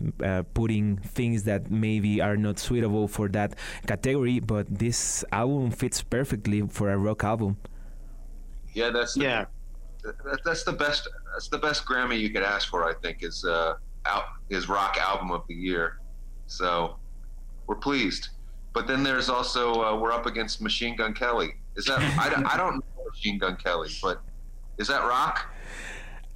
putting 0.55 0.97
things 0.97 1.43
that 1.45 1.71
maybe 1.71 2.23
are 2.23 2.39
not 2.39 2.59
suitable 2.59 3.09
for 3.09 3.29
that 3.29 3.57
category, 3.87 4.41
but 4.41 4.54
but 4.55 4.67
this 4.79 5.25
album 5.33 5.73
fits 5.73 6.01
perfectly 6.01 6.61
for 6.69 6.93
a 6.93 6.97
rock 6.97 7.25
album. 7.25 7.57
Yeah, 8.73 8.91
that's 8.91 9.15
the, 9.15 9.23
yeah. 9.23 9.45
that's 10.45 10.63
the 10.63 10.73
best. 10.73 11.09
That's 11.33 11.49
the 11.49 11.59
best 11.59 11.85
Grammy 11.85 12.21
you 12.21 12.31
could 12.31 12.45
ask 12.45 12.69
for. 12.69 12.85
I 12.85 12.95
think 13.03 13.25
is 13.25 13.45
uh, 13.45 13.75
out 14.07 14.27
is 14.51 14.69
rock 14.69 14.97
album 14.97 15.33
of 15.33 15.43
the 15.49 15.55
year. 15.55 15.99
So 16.47 16.97
we're 17.67 17.83
pleased. 17.89 18.29
But 18.73 18.87
then 18.87 19.03
there's 19.03 19.29
also 19.29 19.63
uh, 19.83 19.97
we're 20.01 20.13
up 20.13 20.27
against 20.27 20.63
Machine 20.63 20.95
Gun 20.95 21.15
Kelly. 21.15 21.51
Is 21.75 21.87
that 21.87 21.99
I, 22.25 22.55
I 22.55 22.57
don't 22.57 22.77
know 22.77 23.05
Machine 23.13 23.39
Gun 23.39 23.57
Kelly, 23.57 23.91
but 24.01 24.23
is 24.79 24.87
that 24.87 25.03
rock? 25.03 25.51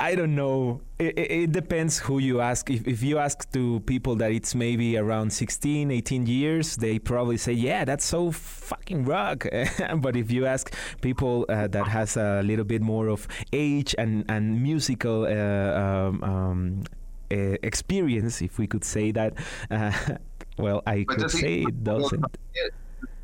I 0.00 0.14
don't 0.14 0.36
know. 0.36 0.80
It, 0.98 1.18
it, 1.18 1.52
depends 1.52 1.98
who 1.98 2.18
you 2.18 2.40
ask. 2.40 2.70
If, 2.70 2.86
if 2.86 3.02
you 3.02 3.18
ask 3.18 3.50
to 3.52 3.80
people 3.80 4.14
that 4.16 4.30
it's 4.30 4.54
maybe 4.54 4.96
around 4.96 5.32
16, 5.32 5.90
18 5.90 6.26
years, 6.26 6.76
they 6.76 7.00
probably 7.00 7.36
say, 7.36 7.52
yeah, 7.52 7.84
that's 7.84 8.04
so 8.04 8.30
fucking 8.30 9.04
rock. 9.04 9.46
but 9.96 10.14
if 10.14 10.30
you 10.30 10.46
ask 10.46 10.72
people 11.00 11.46
uh, 11.48 11.66
that 11.68 11.88
has 11.88 12.16
a 12.16 12.42
little 12.44 12.64
bit 12.64 12.80
more 12.80 13.08
of 13.08 13.26
age 13.52 13.94
and, 13.98 14.24
and 14.28 14.62
musical 14.62 15.24
uh, 15.24 15.80
um, 15.80 16.22
um, 16.22 16.84
uh, 17.32 17.56
experience, 17.62 18.40
if 18.40 18.56
we 18.58 18.68
could 18.68 18.84
say 18.84 19.10
that, 19.10 19.34
uh, 19.70 19.92
well, 20.58 20.80
I 20.86 21.04
but 21.08 21.16
could 21.16 21.30
say 21.30 21.62
it 21.62 21.82
doesn't 21.82 22.24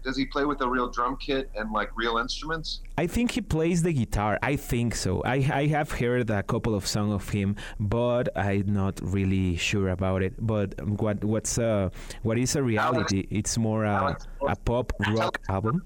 does 0.04 0.16
he 0.16 0.26
play 0.26 0.44
with 0.44 0.60
a 0.60 0.68
real 0.68 0.88
drum 0.88 1.16
kit 1.16 1.50
and 1.56 1.72
like 1.72 1.90
real 1.96 2.18
instruments? 2.18 2.80
I 2.98 3.06
think 3.06 3.30
he 3.32 3.40
plays 3.40 3.82
the 3.82 3.92
guitar. 3.92 4.38
I 4.42 4.56
think 4.56 4.94
so. 4.94 5.22
I 5.24 5.36
I 5.62 5.66
have 5.66 5.90
heard 5.92 6.30
a 6.30 6.42
couple 6.42 6.74
of 6.74 6.86
songs 6.86 7.14
of 7.14 7.28
him, 7.30 7.56
but 7.80 8.28
I'm 8.36 8.72
not 8.72 9.00
really 9.02 9.56
sure 9.56 9.88
about 9.88 10.22
it. 10.22 10.34
But 10.38 10.68
what 10.86 11.24
what's 11.24 11.58
uh 11.58 11.88
what 12.22 12.38
is 12.38 12.54
a 12.54 12.62
reality? 12.62 13.20
Alex, 13.20 13.28
it's 13.30 13.58
more 13.58 13.84
a, 13.84 14.16
a 14.46 14.56
pop 14.56 14.92
rock 15.08 15.18
Alex, 15.18 15.48
album. 15.48 15.82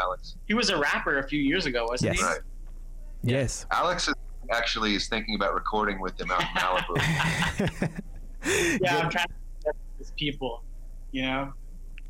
Alex. 0.00 0.36
He 0.48 0.54
was 0.54 0.70
a 0.70 0.78
rapper 0.78 1.18
a 1.18 1.28
few 1.28 1.40
years 1.40 1.66
ago, 1.66 1.86
wasn't 1.88 2.14
yes. 2.14 2.20
he? 2.20 2.26
Right. 2.26 2.40
Yes. 3.22 3.66
Alex 3.70 4.08
is 4.08 4.14
actually 4.50 4.94
is 4.94 5.08
thinking 5.08 5.34
about 5.34 5.54
recording 5.54 6.00
with 6.00 6.18
him 6.18 6.30
out 6.30 6.40
in 6.40 6.46
Malibu. 6.56 8.00
yeah, 8.82 8.96
I'm 8.96 9.10
trying 9.10 9.26
to 9.26 9.34
get 9.64 9.76
these 9.98 10.12
people, 10.16 10.64
you 11.12 11.22
know. 11.22 11.52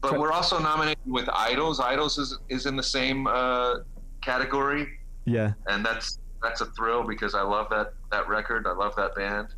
But 0.01 0.19
we're 0.19 0.33
also 0.33 0.59
nominated 0.59 0.99
with 1.07 1.29
Idles. 1.29 1.81
Idles 1.81 2.19
is 2.19 2.39
is 2.49 2.67
in 2.67 2.77
the 2.77 2.83
same 2.83 3.27
uh, 3.27 3.81
category. 4.23 4.89
Yeah. 5.25 5.53
And 5.69 5.85
that's 5.85 6.19
that's 6.43 6.61
a 6.61 6.67
thrill 6.67 7.07
because 7.07 7.35
I 7.35 7.43
love 7.43 7.69
that 7.71 7.93
that 8.11 8.29
record. 8.29 8.67
I 8.67 8.73
love 8.73 8.97
that 8.97 9.15
band. 9.15 9.49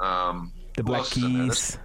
Um, 0.00 0.52
the 0.76 0.82
Black 0.82 1.04
Keys. 1.06 1.78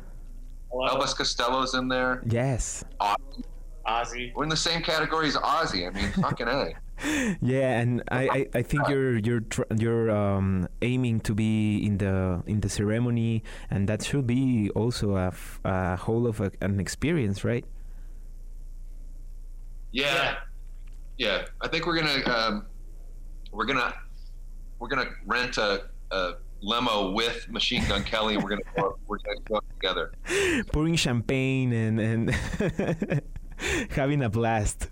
Elvis 0.71 1.15
Costello's 1.15 1.73
in 1.73 1.87
there. 1.87 2.21
Yes. 2.29 2.83
Ozzy. 3.01 3.43
Ozzy. 3.87 4.33
We're 4.35 4.43
in 4.43 4.49
the 4.49 4.57
same 4.57 4.83
category 4.83 5.27
as 5.27 5.35
Ozzy. 5.35 5.87
I 5.87 5.89
mean, 5.89 6.11
fucking 6.11 6.47
a. 6.47 6.73
Yeah, 7.41 7.79
and 7.79 8.03
I, 8.11 8.27
I, 8.27 8.47
I 8.55 8.61
think 8.61 8.89
you're 8.89 9.17
you're 9.19 9.43
you're 9.77 10.11
um, 10.11 10.67
aiming 10.81 11.21
to 11.21 11.33
be 11.33 11.77
in 11.77 11.97
the 11.97 12.43
in 12.45 12.59
the 12.59 12.67
ceremony, 12.67 13.41
and 13.71 13.87
that 13.87 14.03
should 14.03 14.27
be 14.27 14.69
also 14.75 15.15
a, 15.15 15.27
f- 15.27 15.61
a 15.63 15.95
whole 15.95 16.27
of 16.27 16.41
a, 16.41 16.51
an 16.59 16.77
experience, 16.77 17.45
right? 17.45 17.63
Yeah, 19.91 20.35
yeah. 21.17 21.45
I 21.61 21.67
think 21.67 21.85
we're 21.85 21.99
gonna 21.99 22.23
um, 22.29 22.65
we're 23.51 23.65
gonna 23.65 23.93
we're 24.79 24.87
gonna 24.87 25.09
rent 25.25 25.57
a, 25.57 25.85
a 26.11 26.33
limo 26.61 27.11
with 27.11 27.49
Machine 27.49 27.87
Gun 27.87 28.03
Kelly. 28.03 28.37
We're 28.37 28.49
gonna 28.49 28.61
go, 28.75 28.97
we're 29.07 29.17
gonna 29.17 29.39
go 29.45 29.61
together, 29.73 30.13
pouring 30.71 30.95
champagne 30.95 31.73
and 31.73 31.99
and 31.99 32.29
having 33.91 34.23
a 34.23 34.29
blast. 34.29 34.89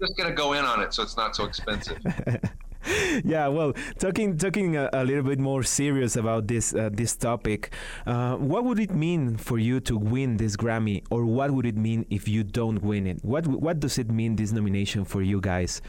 Just 0.00 0.16
gonna 0.16 0.34
go 0.34 0.54
in 0.54 0.64
on 0.64 0.82
it, 0.82 0.92
so 0.92 1.02
it's 1.02 1.16
not 1.16 1.36
so 1.36 1.44
expensive. 1.44 1.98
yeah, 3.24 3.48
well, 3.48 3.72
talking 3.98 4.36
talking 4.36 4.76
a, 4.76 4.90
a, 4.92 5.04
little 5.04 5.22
bit 5.22 5.38
more 5.38 5.62
serious 5.62 6.16
about 6.16 6.48
this 6.48 6.74
uh, 6.74 6.90
this 6.92 7.16
topic, 7.16 7.72
uh, 8.06 8.36
what 8.36 8.64
would 8.64 8.78
it 8.78 8.94
mean 8.94 9.36
for 9.36 9.58
you 9.58 9.80
to 9.80 9.96
win 9.96 10.36
this 10.36 10.56
Grammy, 10.56 11.02
or 11.10 11.24
what 11.24 11.50
would 11.50 11.66
it 11.66 11.76
mean 11.76 12.04
if 12.10 12.28
you 12.28 12.44
don't 12.44 12.82
win 12.82 13.06
it? 13.06 13.24
What 13.24 13.46
what 13.46 13.80
does 13.80 13.98
it 13.98 14.10
mean 14.10 14.36
this 14.36 14.52
nomination 14.52 15.04
for 15.04 15.22
you 15.22 15.40
guys? 15.40 15.80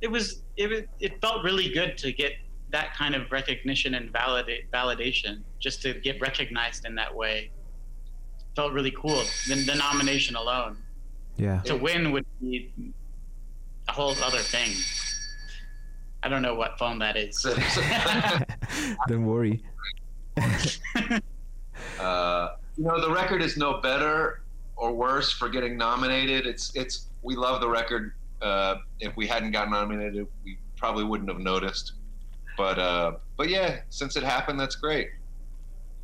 It 0.00 0.10
was 0.10 0.42
it 0.56 0.88
it 1.00 1.20
felt 1.20 1.44
really 1.44 1.68
good 1.68 1.98
to 1.98 2.12
get 2.12 2.32
that 2.70 2.96
kind 2.96 3.14
of 3.14 3.30
recognition 3.30 3.94
and 3.94 4.10
validate 4.10 4.70
validation, 4.70 5.42
just 5.60 5.82
to 5.82 5.94
get 5.94 6.20
recognized 6.20 6.86
in 6.86 6.94
that 6.94 7.14
way. 7.14 7.50
It 8.38 8.56
felt 8.56 8.72
really 8.72 8.92
cool. 8.92 9.22
The, 9.46 9.62
the 9.66 9.74
nomination 9.74 10.36
alone. 10.36 10.78
Yeah. 11.36 11.60
To 11.64 11.76
win 11.76 12.12
would 12.12 12.26
be 12.40 12.72
a 13.88 13.92
whole 13.92 14.14
other 14.22 14.38
thing. 14.38 14.70
I 16.22 16.28
don't 16.28 16.42
know 16.42 16.54
what 16.54 16.78
phone 16.78 16.98
that 17.00 17.16
is. 17.16 17.42
don't 19.08 19.26
worry. 19.26 19.62
uh, 22.00 22.48
you 22.76 22.84
know, 22.84 23.00
the 23.00 23.10
record 23.12 23.42
is 23.42 23.56
no 23.56 23.80
better 23.80 24.42
or 24.76 24.92
worse 24.92 25.32
for 25.32 25.48
getting 25.48 25.76
nominated. 25.76 26.46
It's 26.46 26.74
it's 26.74 27.08
we 27.22 27.34
love 27.34 27.60
the 27.60 27.68
record. 27.68 28.14
Uh, 28.40 28.76
if 29.00 29.16
we 29.16 29.26
hadn't 29.26 29.50
gotten 29.52 29.72
nominated, 29.72 30.26
we 30.44 30.58
probably 30.76 31.04
wouldn't 31.04 31.28
have 31.28 31.40
noticed. 31.40 31.94
but 32.56 32.78
uh, 32.78 33.12
but 33.36 33.48
yeah, 33.48 33.80
since 33.88 34.16
it 34.16 34.22
happened, 34.22 34.60
that's 34.60 34.76
great. 34.76 35.10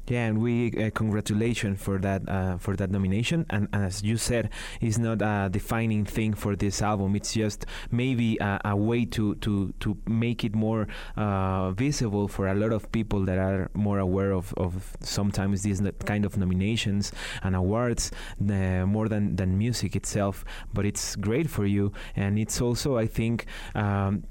Yeah, 0.08 0.24
and 0.24 0.40
we 0.40 0.72
uh, 0.72 0.90
congratulations 0.94 1.82
for 1.82 1.98
that 1.98 2.26
uh, 2.28 2.56
for 2.56 2.76
that 2.76 2.90
nomination. 2.90 3.44
And, 3.50 3.68
as 3.74 4.02
you 4.02 4.16
said, 4.16 4.48
it's 4.80 4.96
not 4.96 5.20
a 5.20 5.50
defining 5.50 6.06
thing 6.06 6.32
for 6.32 6.56
this 6.56 6.80
album. 6.80 7.14
It's 7.14 7.34
just 7.34 7.66
maybe 7.90 8.38
a, 8.40 8.58
a 8.64 8.76
way 8.76 9.04
to, 9.04 9.34
to, 9.36 9.74
to 9.80 9.96
make 10.06 10.44
it 10.44 10.54
more 10.54 10.88
uh, 11.16 11.72
visible 11.72 12.26
for 12.26 12.48
a 12.48 12.54
lot 12.54 12.72
of 12.72 12.90
people 12.90 13.24
that 13.26 13.38
are 13.38 13.70
more 13.74 13.98
aware 13.98 14.32
of, 14.32 14.54
of 14.56 14.96
sometimes 15.00 15.62
these 15.62 15.82
kind 16.06 16.24
of 16.24 16.38
nominations 16.38 17.12
and 17.42 17.54
awards 17.54 18.10
uh, 18.40 18.86
more 18.86 19.08
than, 19.08 19.36
than 19.36 19.58
music 19.58 19.94
itself. 19.94 20.44
But 20.72 20.86
it's 20.86 21.16
great 21.16 21.50
for 21.50 21.66
you, 21.66 21.92
and 22.16 22.38
it's 22.38 22.60
also 22.62 22.96
I 22.96 23.06
think. 23.06 23.44
Um, 23.74 24.24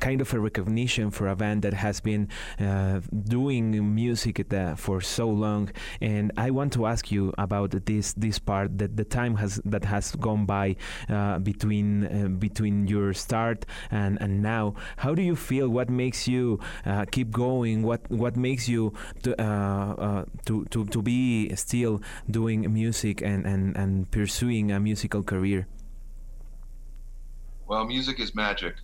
kind 0.00 0.20
of 0.20 0.32
a 0.32 0.40
recognition 0.40 1.10
for 1.10 1.28
a 1.28 1.36
band 1.36 1.62
that 1.62 1.74
has 1.74 2.00
been 2.00 2.28
uh, 2.60 3.00
doing 3.24 3.94
music 3.94 4.48
the, 4.48 4.74
for 4.76 5.00
so 5.00 5.28
long. 5.28 5.70
And 6.00 6.32
I 6.36 6.50
want 6.50 6.72
to 6.74 6.86
ask 6.86 7.10
you 7.10 7.32
about 7.38 7.70
this 7.86 8.12
this 8.14 8.38
part 8.38 8.78
that 8.78 8.96
the 8.96 9.04
time 9.04 9.36
has 9.36 9.60
that 9.64 9.84
has 9.84 10.14
gone 10.16 10.46
by 10.46 10.76
uh, 11.08 11.38
between 11.38 12.06
uh, 12.06 12.28
between 12.28 12.86
your 12.86 13.12
start 13.14 13.66
and 13.90 14.20
and 14.20 14.42
now. 14.42 14.74
How 14.96 15.14
do 15.14 15.22
you 15.22 15.36
feel? 15.36 15.68
What 15.68 15.90
makes 15.90 16.28
you 16.28 16.60
uh, 16.84 17.04
keep 17.10 17.30
going? 17.30 17.82
What 17.82 18.08
what 18.10 18.36
makes 18.36 18.68
you 18.68 18.92
to, 19.22 19.40
uh, 19.40 19.94
uh, 19.98 20.24
to 20.46 20.64
to 20.66 20.84
to 20.86 21.02
be 21.02 21.54
still 21.54 22.02
doing 22.30 22.72
music 22.72 23.22
and 23.22 23.46
and 23.46 23.76
and 23.76 24.10
pursuing 24.10 24.72
a 24.72 24.80
musical 24.80 25.22
career? 25.22 25.66
Well, 27.66 27.84
music 27.84 28.20
is 28.20 28.34
magic 28.34 28.76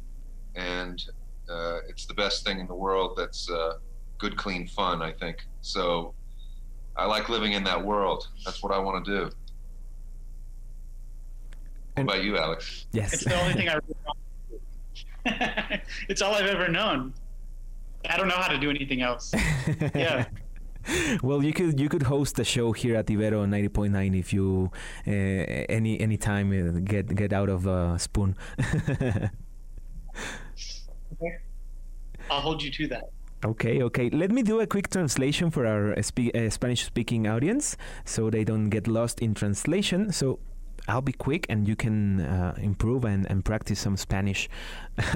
and 0.54 1.02
uh, 1.48 1.78
it's 1.88 2.06
the 2.06 2.14
best 2.14 2.44
thing 2.44 2.60
in 2.60 2.66
the 2.66 2.74
world. 2.74 3.14
That's 3.16 3.50
uh, 3.50 3.78
good, 4.18 4.36
clean 4.36 4.66
fun. 4.66 5.02
I 5.02 5.12
think 5.12 5.38
so. 5.60 6.14
I 6.96 7.06
like 7.06 7.28
living 7.28 7.52
in 7.52 7.64
that 7.64 7.82
world. 7.82 8.28
That's 8.44 8.62
what 8.62 8.72
I 8.72 8.78
want 8.78 9.04
to 9.04 9.10
do. 9.10 9.30
What 11.94 12.02
about 12.02 12.22
you, 12.24 12.36
Alex? 12.38 12.86
Yes, 12.92 13.12
it's 13.14 13.24
the 13.24 13.40
only 13.40 13.54
thing 13.54 13.68
I. 13.68 13.74
Really 13.74 14.02
it's 16.08 16.20
all 16.22 16.34
I've 16.34 16.46
ever 16.46 16.68
known. 16.68 17.14
I 18.08 18.16
don't 18.16 18.28
know 18.28 18.36
how 18.36 18.48
to 18.48 18.58
do 18.58 18.70
anything 18.70 19.02
else. 19.02 19.32
Yeah. 19.94 20.24
well, 21.22 21.44
you 21.44 21.52
could 21.52 21.78
you 21.78 21.88
could 21.88 22.02
host 22.02 22.38
a 22.40 22.44
show 22.44 22.72
here 22.72 22.96
at 22.96 23.06
Ibero 23.06 23.46
90.9 23.46 24.18
if 24.18 24.32
you 24.32 24.72
uh, 25.06 25.10
any 25.10 26.00
any 26.00 26.16
time 26.16 26.50
uh, 26.50 26.80
get 26.80 27.14
get 27.14 27.32
out 27.32 27.48
of 27.48 27.68
uh, 27.68 27.96
spoon. 27.98 28.34
I'll 32.30 32.40
hold 32.40 32.62
you 32.62 32.70
to 32.70 32.86
that. 32.88 33.10
Okay, 33.44 33.82
okay. 33.82 34.08
Let 34.08 34.30
me 34.30 34.42
do 34.42 34.60
a 34.60 34.66
quick 34.66 34.88
translation 34.88 35.50
for 35.50 35.66
our 35.66 36.00
spe- 36.02 36.34
uh, 36.34 36.48
Spanish 36.48 36.84
speaking 36.84 37.26
audience 37.26 37.76
so 38.04 38.30
they 38.30 38.44
don't 38.44 38.70
get 38.70 38.86
lost 38.86 39.20
in 39.20 39.34
translation. 39.34 40.12
So 40.12 40.38
I'll 40.86 41.02
be 41.02 41.12
quick 41.12 41.46
and 41.48 41.66
you 41.66 41.74
can 41.74 42.20
uh, 42.20 42.54
improve 42.58 43.04
and, 43.04 43.28
and 43.28 43.44
practice 43.44 43.80
some 43.80 43.96
Spanish. 43.96 44.48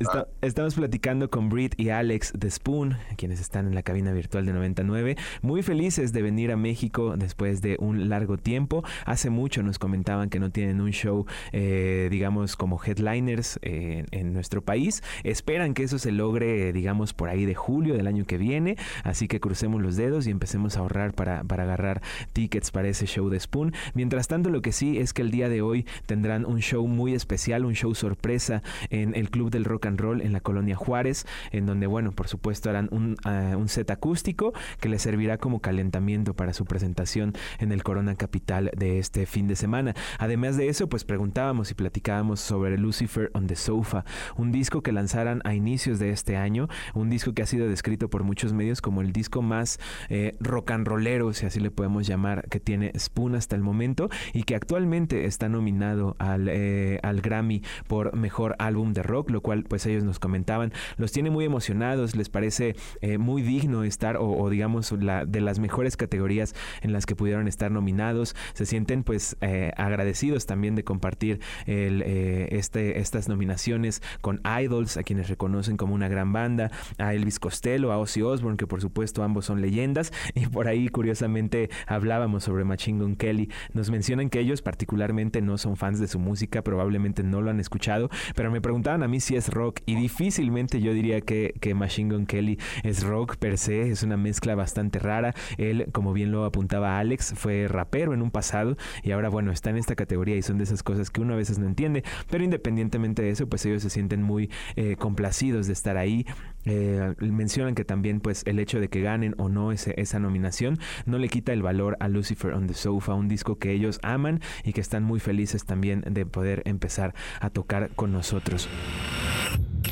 Está, 0.00 0.28
estamos 0.40 0.76
platicando 0.76 1.28
con 1.28 1.50
Brit 1.50 1.78
y 1.78 1.90
Alex 1.90 2.32
de 2.34 2.50
Spoon, 2.50 2.96
quienes 3.18 3.38
están 3.38 3.66
en 3.66 3.74
la 3.74 3.82
cabina 3.82 4.12
virtual 4.12 4.46
de 4.46 4.54
99. 4.54 5.18
Muy 5.42 5.62
felices 5.62 6.14
de 6.14 6.22
venir 6.22 6.52
a 6.52 6.56
México 6.56 7.16
después 7.18 7.60
de 7.60 7.76
un 7.78 8.08
largo 8.08 8.38
tiempo. 8.38 8.82
Hace 9.04 9.28
mucho 9.28 9.62
nos 9.62 9.78
comentaban 9.78 10.30
que 10.30 10.40
no 10.40 10.50
tienen 10.50 10.80
un 10.80 10.92
show, 10.92 11.26
eh, 11.52 12.08
digamos, 12.10 12.56
como 12.56 12.80
headliners 12.82 13.58
eh, 13.60 14.06
en 14.10 14.32
nuestro 14.32 14.62
país. 14.62 15.02
Esperan 15.22 15.74
que 15.74 15.82
eso 15.82 15.98
se 15.98 16.12
logre, 16.12 16.72
digamos, 16.72 17.12
por 17.12 17.28
ahí 17.28 17.44
de 17.44 17.54
julio 17.54 17.94
del 17.94 18.06
año 18.06 18.24
que 18.24 18.38
viene. 18.38 18.78
Así 19.04 19.28
que 19.28 19.38
crucemos 19.38 19.82
los 19.82 19.96
dedos 19.96 20.26
y 20.26 20.30
empecemos 20.30 20.78
a 20.78 20.80
ahorrar 20.80 21.12
para, 21.12 21.44
para 21.44 21.64
agarrar 21.64 22.00
tickets 22.32 22.70
para 22.70 22.88
ese 22.88 23.04
show 23.04 23.28
de 23.28 23.38
Spoon. 23.38 23.74
Mientras 23.92 24.28
tanto, 24.28 24.48
lo 24.48 24.62
que 24.62 24.72
sí 24.72 24.98
es 24.98 25.12
que 25.12 25.20
el 25.20 25.30
día 25.30 25.50
de 25.50 25.60
hoy 25.60 25.84
tendrán 26.06 26.46
un 26.46 26.60
show 26.60 26.86
muy 26.86 27.12
especial, 27.12 27.66
un 27.66 27.74
show 27.74 27.94
sorpresa 27.94 28.62
en 28.88 29.14
el 29.14 29.28
Club 29.28 29.50
del 29.50 29.66
Rock 29.66 29.89
and 29.90 30.00
Roll 30.00 30.22
en 30.22 30.32
la 30.32 30.40
colonia 30.40 30.76
Juárez, 30.76 31.26
en 31.52 31.66
donde, 31.66 31.86
bueno, 31.86 32.12
por 32.12 32.28
supuesto 32.28 32.70
harán 32.70 32.88
un, 32.90 33.16
uh, 33.24 33.56
un 33.56 33.68
set 33.68 33.90
acústico 33.90 34.52
que 34.80 34.88
les 34.88 35.02
servirá 35.02 35.38
como 35.38 35.60
calentamiento 35.60 36.34
para 36.34 36.52
su 36.52 36.64
presentación 36.64 37.34
en 37.58 37.72
el 37.72 37.82
Corona 37.82 38.14
Capital 38.14 38.70
de 38.76 38.98
este 38.98 39.26
fin 39.26 39.48
de 39.48 39.56
semana. 39.56 39.94
Además 40.18 40.56
de 40.56 40.68
eso, 40.68 40.88
pues 40.88 41.04
preguntábamos 41.04 41.70
y 41.70 41.74
platicábamos 41.74 42.40
sobre 42.40 42.78
Lucifer 42.78 43.30
on 43.34 43.46
the 43.46 43.56
Sofa, 43.56 44.04
un 44.36 44.52
disco 44.52 44.82
que 44.82 44.92
lanzaran 44.92 45.40
a 45.44 45.54
inicios 45.54 45.98
de 45.98 46.10
este 46.10 46.36
año, 46.36 46.68
un 46.94 47.10
disco 47.10 47.34
que 47.34 47.42
ha 47.42 47.46
sido 47.46 47.68
descrito 47.68 48.08
por 48.08 48.24
muchos 48.24 48.52
medios 48.52 48.80
como 48.80 49.00
el 49.00 49.12
disco 49.12 49.42
más 49.42 49.78
eh, 50.08 50.36
rock 50.40 50.70
and 50.70 50.86
rollero, 50.86 51.32
si 51.32 51.46
así 51.46 51.60
le 51.60 51.70
podemos 51.70 52.06
llamar, 52.06 52.48
que 52.48 52.60
tiene 52.60 52.92
Spoon 52.98 53.34
hasta 53.34 53.56
el 53.56 53.62
momento 53.62 54.08
y 54.32 54.44
que 54.44 54.54
actualmente 54.54 55.26
está 55.26 55.48
nominado 55.48 56.16
al, 56.18 56.48
eh, 56.48 56.98
al 57.02 57.20
Grammy 57.20 57.62
por 57.88 58.16
mejor 58.16 58.56
álbum 58.58 58.92
de 58.92 59.02
rock, 59.02 59.30
lo 59.30 59.40
cual 59.40 59.64
pues 59.64 59.79
ellos 59.86 60.04
nos 60.04 60.18
comentaban, 60.18 60.72
los 60.96 61.12
tiene 61.12 61.30
muy 61.30 61.44
emocionados, 61.44 62.16
les 62.16 62.28
parece 62.28 62.76
eh, 63.00 63.18
muy 63.18 63.42
digno 63.42 63.84
estar 63.84 64.16
o, 64.18 64.48
digamos 64.50 64.92
la, 64.92 65.24
de 65.24 65.40
las 65.40 65.58
mejores 65.58 65.96
categorías 65.96 66.54
en 66.82 66.92
las 66.92 67.06
que 67.06 67.16
pudieron 67.16 67.48
estar 67.48 67.70
nominados, 67.70 68.34
se 68.54 68.66
sienten 68.66 69.02
pues 69.02 69.36
eh, 69.40 69.72
agradecidos 69.76 70.46
también 70.46 70.74
de 70.74 70.84
compartir 70.84 71.40
eh, 71.66 72.48
este, 72.50 73.00
estas 73.00 73.28
nominaciones 73.28 74.02
con 74.20 74.40
Idols, 74.44 74.96
a 74.96 75.02
quienes 75.02 75.28
reconocen 75.28 75.76
como 75.76 75.94
una 75.94 76.08
gran 76.08 76.32
banda, 76.32 76.70
a 76.98 77.14
Elvis 77.14 77.38
Costello, 77.38 77.92
a 77.92 77.98
Ozzy 77.98 78.22
Osbourne, 78.22 78.56
que 78.56 78.66
por 78.66 78.80
supuesto 78.80 79.22
ambos 79.22 79.46
son 79.46 79.60
leyendas, 79.60 80.12
y 80.34 80.46
por 80.46 80.68
ahí 80.68 80.88
curiosamente 80.88 81.70
hablábamos 81.86 82.44
sobre 82.44 82.64
Machine 82.64 83.02
Gun 83.02 83.16
Kelly, 83.16 83.50
nos 83.72 83.90
mencionan 83.90 84.30
que 84.30 84.40
ellos 84.40 84.62
particularmente 84.62 85.40
no 85.40 85.58
son 85.58 85.76
fans 85.76 86.00
de 86.00 86.08
su 86.08 86.18
música, 86.18 86.62
probablemente 86.62 87.22
no 87.22 87.40
lo 87.40 87.50
han 87.50 87.60
escuchado, 87.60 88.10
pero 88.34 88.50
me 88.50 88.60
preguntaban 88.60 89.02
a 89.02 89.08
mí 89.08 89.20
si 89.20 89.36
es 89.36 89.48
rock 89.48 89.69
y 89.86 89.96
difícilmente 89.96 90.80
yo 90.80 90.92
diría 90.92 91.20
que, 91.20 91.54
que 91.60 91.74
Machine 91.74 92.14
Gun 92.14 92.26
Kelly 92.26 92.58
es 92.82 93.02
rock 93.02 93.36
per 93.36 93.58
se, 93.58 93.90
es 93.90 94.02
una 94.02 94.16
mezcla 94.16 94.54
bastante 94.54 94.98
rara. 94.98 95.34
Él, 95.58 95.88
como 95.92 96.12
bien 96.12 96.32
lo 96.32 96.44
apuntaba 96.44 96.98
Alex, 96.98 97.34
fue 97.36 97.68
rapero 97.68 98.14
en 98.14 98.22
un 98.22 98.30
pasado 98.30 98.76
y 99.02 99.12
ahora, 99.12 99.28
bueno, 99.28 99.52
está 99.52 99.70
en 99.70 99.76
esta 99.76 99.94
categoría 99.94 100.36
y 100.36 100.42
son 100.42 100.58
de 100.58 100.64
esas 100.64 100.82
cosas 100.82 101.10
que 101.10 101.20
uno 101.20 101.34
a 101.34 101.36
veces 101.36 101.58
no 101.58 101.66
entiende, 101.66 102.04
pero 102.30 102.44
independientemente 102.44 103.22
de 103.22 103.30
eso, 103.30 103.48
pues 103.48 103.64
ellos 103.66 103.82
se 103.82 103.90
sienten 103.90 104.22
muy 104.22 104.50
eh, 104.76 104.96
complacidos 104.96 105.66
de 105.66 105.72
estar 105.72 105.96
ahí. 105.96 106.26
Eh, 106.66 107.14
mencionan 107.20 107.74
que 107.74 107.84
también, 107.84 108.20
pues, 108.20 108.42
el 108.46 108.58
hecho 108.58 108.80
de 108.80 108.88
que 108.88 109.00
ganen 109.00 109.34
o 109.38 109.48
no 109.48 109.72
esa 109.72 110.18
nominación 110.18 110.78
no 111.06 111.18
le 111.18 111.28
quita 111.28 111.52
el 111.52 111.62
valor 111.62 111.96
a 112.00 112.08
Lucifer 112.08 112.52
on 112.52 112.66
the 112.66 112.74
Sofa, 112.74 113.14
un 113.14 113.28
disco 113.28 113.58
que 113.58 113.72
ellos 113.72 113.98
aman 114.02 114.40
y 114.64 114.72
que 114.72 114.80
están 114.80 115.02
muy 115.02 115.20
felices 115.20 115.64
también 115.64 116.02
de 116.06 116.26
poder 116.26 116.62
empezar 116.66 117.14
a 117.40 117.50
tocar 117.50 117.90
con 117.94 118.12
nosotros. 118.12 118.68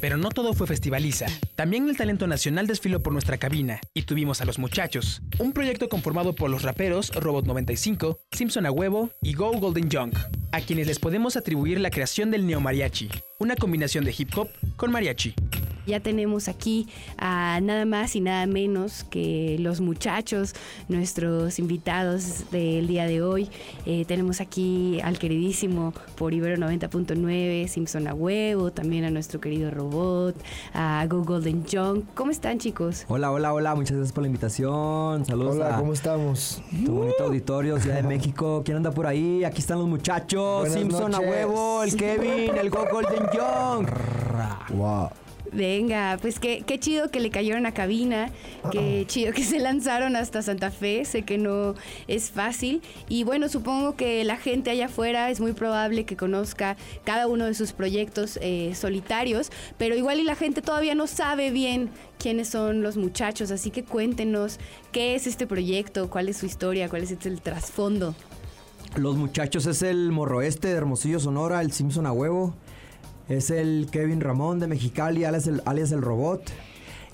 Pero 0.00 0.16
no 0.16 0.28
todo 0.28 0.54
fue 0.54 0.66
festivaliza. 0.66 1.26
También 1.56 1.88
el 1.88 1.96
talento 1.96 2.26
nacional 2.26 2.66
desfiló 2.66 3.00
por 3.00 3.12
nuestra 3.12 3.38
cabina 3.38 3.80
y 3.94 4.02
tuvimos 4.02 4.40
a 4.40 4.44
Los 4.44 4.58
Muchachos, 4.58 5.22
un 5.38 5.52
proyecto 5.52 5.88
conformado 5.88 6.34
por 6.34 6.50
los 6.50 6.62
raperos 6.62 7.12
Robot 7.14 7.46
95, 7.46 8.18
Simpson 8.32 8.66
a 8.66 8.70
Huevo 8.70 9.10
y 9.22 9.34
Go 9.34 9.52
Golden 9.52 9.90
Junk, 9.90 10.16
a 10.52 10.60
quienes 10.60 10.86
les 10.86 10.98
podemos 10.98 11.36
atribuir 11.36 11.80
la 11.80 11.90
creación 11.90 12.30
del 12.30 12.46
neo 12.46 12.60
mariachi, 12.60 13.08
una 13.38 13.56
combinación 13.56 14.04
de 14.04 14.14
hip 14.16 14.36
hop 14.36 14.48
con 14.76 14.92
mariachi. 14.92 15.34
Ya 15.88 16.00
tenemos 16.00 16.48
aquí 16.48 16.86
a 17.16 17.60
nada 17.62 17.86
más 17.86 18.14
y 18.14 18.20
nada 18.20 18.44
menos 18.46 19.04
que 19.04 19.56
los 19.58 19.80
muchachos, 19.80 20.54
nuestros 20.88 21.58
invitados 21.58 22.50
del 22.50 22.86
día 22.86 23.06
de 23.06 23.22
hoy. 23.22 23.48
Eh, 23.86 24.04
tenemos 24.06 24.42
aquí 24.42 25.00
al 25.02 25.18
queridísimo 25.18 25.94
por 26.16 26.34
Ibero 26.34 26.56
90.9, 26.58 27.68
Simpson 27.68 28.06
a 28.06 28.12
Huevo, 28.12 28.70
también 28.70 29.04
a 29.04 29.10
nuestro 29.10 29.40
querido 29.40 29.70
Robot, 29.70 30.36
a 30.74 31.06
Go 31.08 31.24
Golden 31.24 31.64
Junk. 31.64 32.04
¿Cómo 32.14 32.32
están, 32.32 32.58
chicos? 32.58 33.06
Hola, 33.08 33.32
hola, 33.32 33.54
hola. 33.54 33.74
Muchas 33.74 33.96
gracias 33.96 34.12
por 34.12 34.24
la 34.24 34.26
invitación. 34.28 35.24
Saludos. 35.24 35.56
Hola, 35.56 35.76
¿cómo 35.78 35.94
estamos? 35.94 36.62
Tu 36.84 36.92
bonito 36.92 37.24
auditorio, 37.24 37.80
Ciudad 37.80 37.96
de 37.96 38.02
México. 38.08 38.60
¿Quién 38.62 38.76
anda 38.76 38.90
por 38.90 39.06
ahí? 39.06 39.42
Aquí 39.42 39.60
están 39.60 39.78
los 39.78 39.88
muchachos. 39.88 40.60
Buenas 40.68 40.78
Simpson 40.78 41.12
noches. 41.12 41.26
a 41.26 41.30
Huevo, 41.30 41.82
el 41.82 41.96
Kevin, 41.96 42.56
el 42.58 42.68
Go 42.68 42.84
Golden 42.92 43.24
Junk. 43.32 43.88
Wow. 44.74 45.08
Venga, 45.52 46.18
pues 46.20 46.38
qué, 46.38 46.62
qué 46.66 46.78
chido 46.78 47.10
que 47.10 47.20
le 47.20 47.30
cayeron 47.30 47.64
a 47.66 47.72
cabina, 47.72 48.30
qué 48.70 49.04
chido 49.06 49.32
que 49.32 49.44
se 49.44 49.58
lanzaron 49.58 50.16
hasta 50.16 50.42
Santa 50.42 50.70
Fe, 50.70 51.04
sé 51.04 51.22
que 51.22 51.38
no 51.38 51.74
es 52.06 52.30
fácil 52.30 52.82
y 53.08 53.24
bueno, 53.24 53.48
supongo 53.48 53.96
que 53.96 54.24
la 54.24 54.36
gente 54.36 54.70
allá 54.70 54.86
afuera 54.86 55.30
es 55.30 55.40
muy 55.40 55.52
probable 55.52 56.04
que 56.04 56.16
conozca 56.16 56.76
cada 57.04 57.26
uno 57.26 57.46
de 57.46 57.54
sus 57.54 57.72
proyectos 57.72 58.38
eh, 58.42 58.72
solitarios, 58.74 59.50
pero 59.78 59.96
igual 59.96 60.20
y 60.20 60.24
la 60.24 60.34
gente 60.34 60.60
todavía 60.60 60.94
no 60.94 61.06
sabe 61.06 61.50
bien 61.50 61.90
quiénes 62.18 62.48
son 62.48 62.82
los 62.82 62.96
muchachos, 62.96 63.50
así 63.50 63.70
que 63.70 63.84
cuéntenos 63.84 64.58
qué 64.92 65.14
es 65.14 65.26
este 65.26 65.46
proyecto, 65.46 66.10
cuál 66.10 66.28
es 66.28 66.36
su 66.36 66.46
historia, 66.46 66.88
cuál 66.88 67.02
es 67.02 67.12
el 67.24 67.40
trasfondo. 67.40 68.14
Los 68.96 69.16
muchachos 69.16 69.66
es 69.66 69.82
el 69.82 70.10
morro 70.12 70.42
este 70.42 70.68
de 70.68 70.74
Hermosillo, 70.74 71.20
Sonora, 71.20 71.60
el 71.60 71.72
Simpson 71.72 72.06
a 72.06 72.12
Huevo. 72.12 72.54
Es 73.28 73.50
el 73.50 73.88
Kevin 73.90 74.20
Ramón 74.20 74.58
de 74.58 74.66
Mexicali, 74.66 75.24
alias 75.24 75.46
el, 75.46 75.62
alias 75.66 75.92
el 75.92 76.00
Robot. 76.02 76.42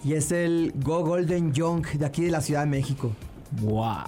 Y 0.04 0.12
es 0.12 0.30
el 0.32 0.72
Go 0.76 1.04
Golden 1.04 1.52
Young 1.52 1.86
de 1.86 2.06
aquí 2.06 2.24
de 2.24 2.30
la 2.30 2.40
Ciudad 2.40 2.60
de 2.60 2.66
México. 2.66 3.10
¡Wow! 3.62 4.04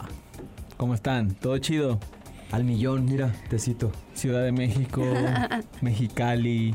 ¿Cómo 0.77 0.95
están? 0.95 1.35
¿Todo 1.35 1.59
chido? 1.59 1.99
Al 2.53 2.65
millón, 2.65 3.07
mira, 3.07 3.35
te 3.49 3.59
cito. 3.59 3.91
Ciudad 4.15 4.45
de 4.45 4.53
México, 4.53 5.03
Mexicali. 5.81 6.75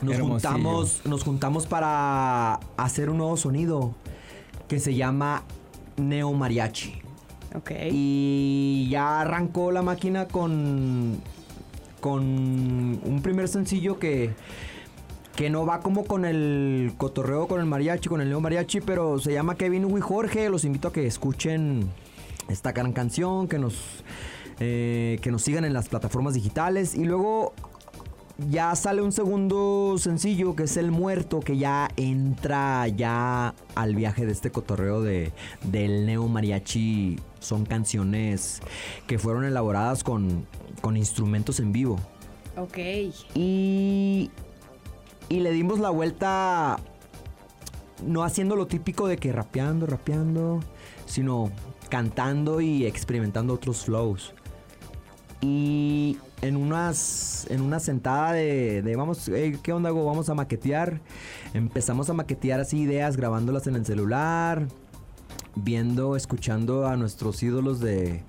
Nos 0.00 0.14
Hermosillo. 0.16 0.50
juntamos, 0.50 1.02
nos 1.04 1.22
juntamos 1.22 1.66
para 1.66 2.54
hacer 2.76 3.08
un 3.08 3.18
nuevo 3.18 3.36
sonido 3.36 3.94
que 4.66 4.80
se 4.80 4.94
llama 4.94 5.44
Neo 5.96 6.32
Mariachi. 6.32 6.94
Ok. 7.54 7.70
Y 7.92 8.88
ya 8.90 9.20
arrancó 9.20 9.70
la 9.70 9.82
máquina 9.82 10.26
con, 10.26 11.20
con 12.02 12.24
un 12.24 13.20
primer 13.22 13.46
sencillo 13.46 14.00
que, 14.00 14.34
que 15.36 15.48
no 15.48 15.64
va 15.64 15.80
como 15.80 16.04
con 16.04 16.24
el 16.24 16.92
cotorreo 16.98 17.46
con 17.46 17.60
el 17.60 17.66
mariachi, 17.66 18.08
con 18.08 18.20
el 18.20 18.28
neo 18.28 18.40
mariachi, 18.40 18.80
pero 18.80 19.20
se 19.20 19.32
llama 19.32 19.54
Kevin 19.54 19.84
Hugo 19.84 19.98
y 19.98 20.00
Jorge. 20.00 20.50
Los 20.50 20.64
invito 20.64 20.88
a 20.88 20.92
que 20.92 21.06
escuchen 21.06 21.88
esta 22.48 22.72
gran 22.72 22.92
canción, 22.92 23.46
que 23.46 23.58
nos, 23.58 24.04
eh, 24.58 25.20
que 25.22 25.30
nos 25.30 25.42
sigan 25.42 25.64
en 25.64 25.72
las 25.72 25.88
plataformas 25.88 26.34
digitales. 26.34 26.96
Y 26.96 27.04
luego 27.04 27.54
ya 28.50 28.74
sale 28.74 29.02
un 29.02 29.12
segundo 29.12 29.96
sencillo 29.98 30.54
que 30.54 30.64
es 30.64 30.76
El 30.76 30.90
Muerto, 30.90 31.40
que 31.40 31.56
ya 31.56 31.88
entra 31.96 32.88
ya 32.88 33.54
al 33.74 33.94
viaje 33.94 34.26
de 34.26 34.32
este 34.32 34.50
cotorreo 34.50 35.02
de, 35.02 35.32
del 35.64 36.06
neo 36.06 36.28
mariachi. 36.28 37.18
Son 37.40 37.64
canciones 37.64 38.60
que 39.06 39.18
fueron 39.18 39.44
elaboradas 39.44 40.04
con, 40.04 40.46
con 40.80 40.96
instrumentos 40.96 41.60
en 41.60 41.72
vivo. 41.72 41.98
Ok. 42.56 42.78
Y, 43.34 44.30
y 45.28 45.40
le 45.40 45.52
dimos 45.52 45.80
la 45.80 45.90
vuelta 45.90 46.78
no 48.06 48.24
haciendo 48.24 48.56
lo 48.56 48.66
típico 48.66 49.06
de 49.06 49.16
que 49.16 49.32
rapeando, 49.32 49.86
rapeando, 49.86 50.60
sino 51.06 51.50
cantando 51.88 52.60
y 52.60 52.86
experimentando 52.86 53.54
otros 53.54 53.84
flows. 53.84 54.34
Y 55.42 56.16
en 56.40 56.56
unas 56.56 57.46
en 57.50 57.60
una 57.60 57.80
sentada 57.80 58.32
de, 58.32 58.80
de 58.82 58.96
vamos, 58.96 59.28
"Ey, 59.28 59.58
¿qué 59.62 59.72
onda, 59.72 59.90
Go? 59.90 60.04
Vamos 60.04 60.28
a 60.28 60.34
maquetear. 60.34 61.00
Empezamos 61.52 62.08
a 62.08 62.14
maquetear 62.14 62.60
así 62.60 62.78
ideas, 62.80 63.16
grabándolas 63.16 63.66
en 63.66 63.74
el 63.74 63.84
celular, 63.84 64.66
viendo, 65.56 66.16
escuchando 66.16 66.86
a 66.86 66.96
nuestros 66.96 67.42
ídolos 67.42 67.80
de, 67.80 68.22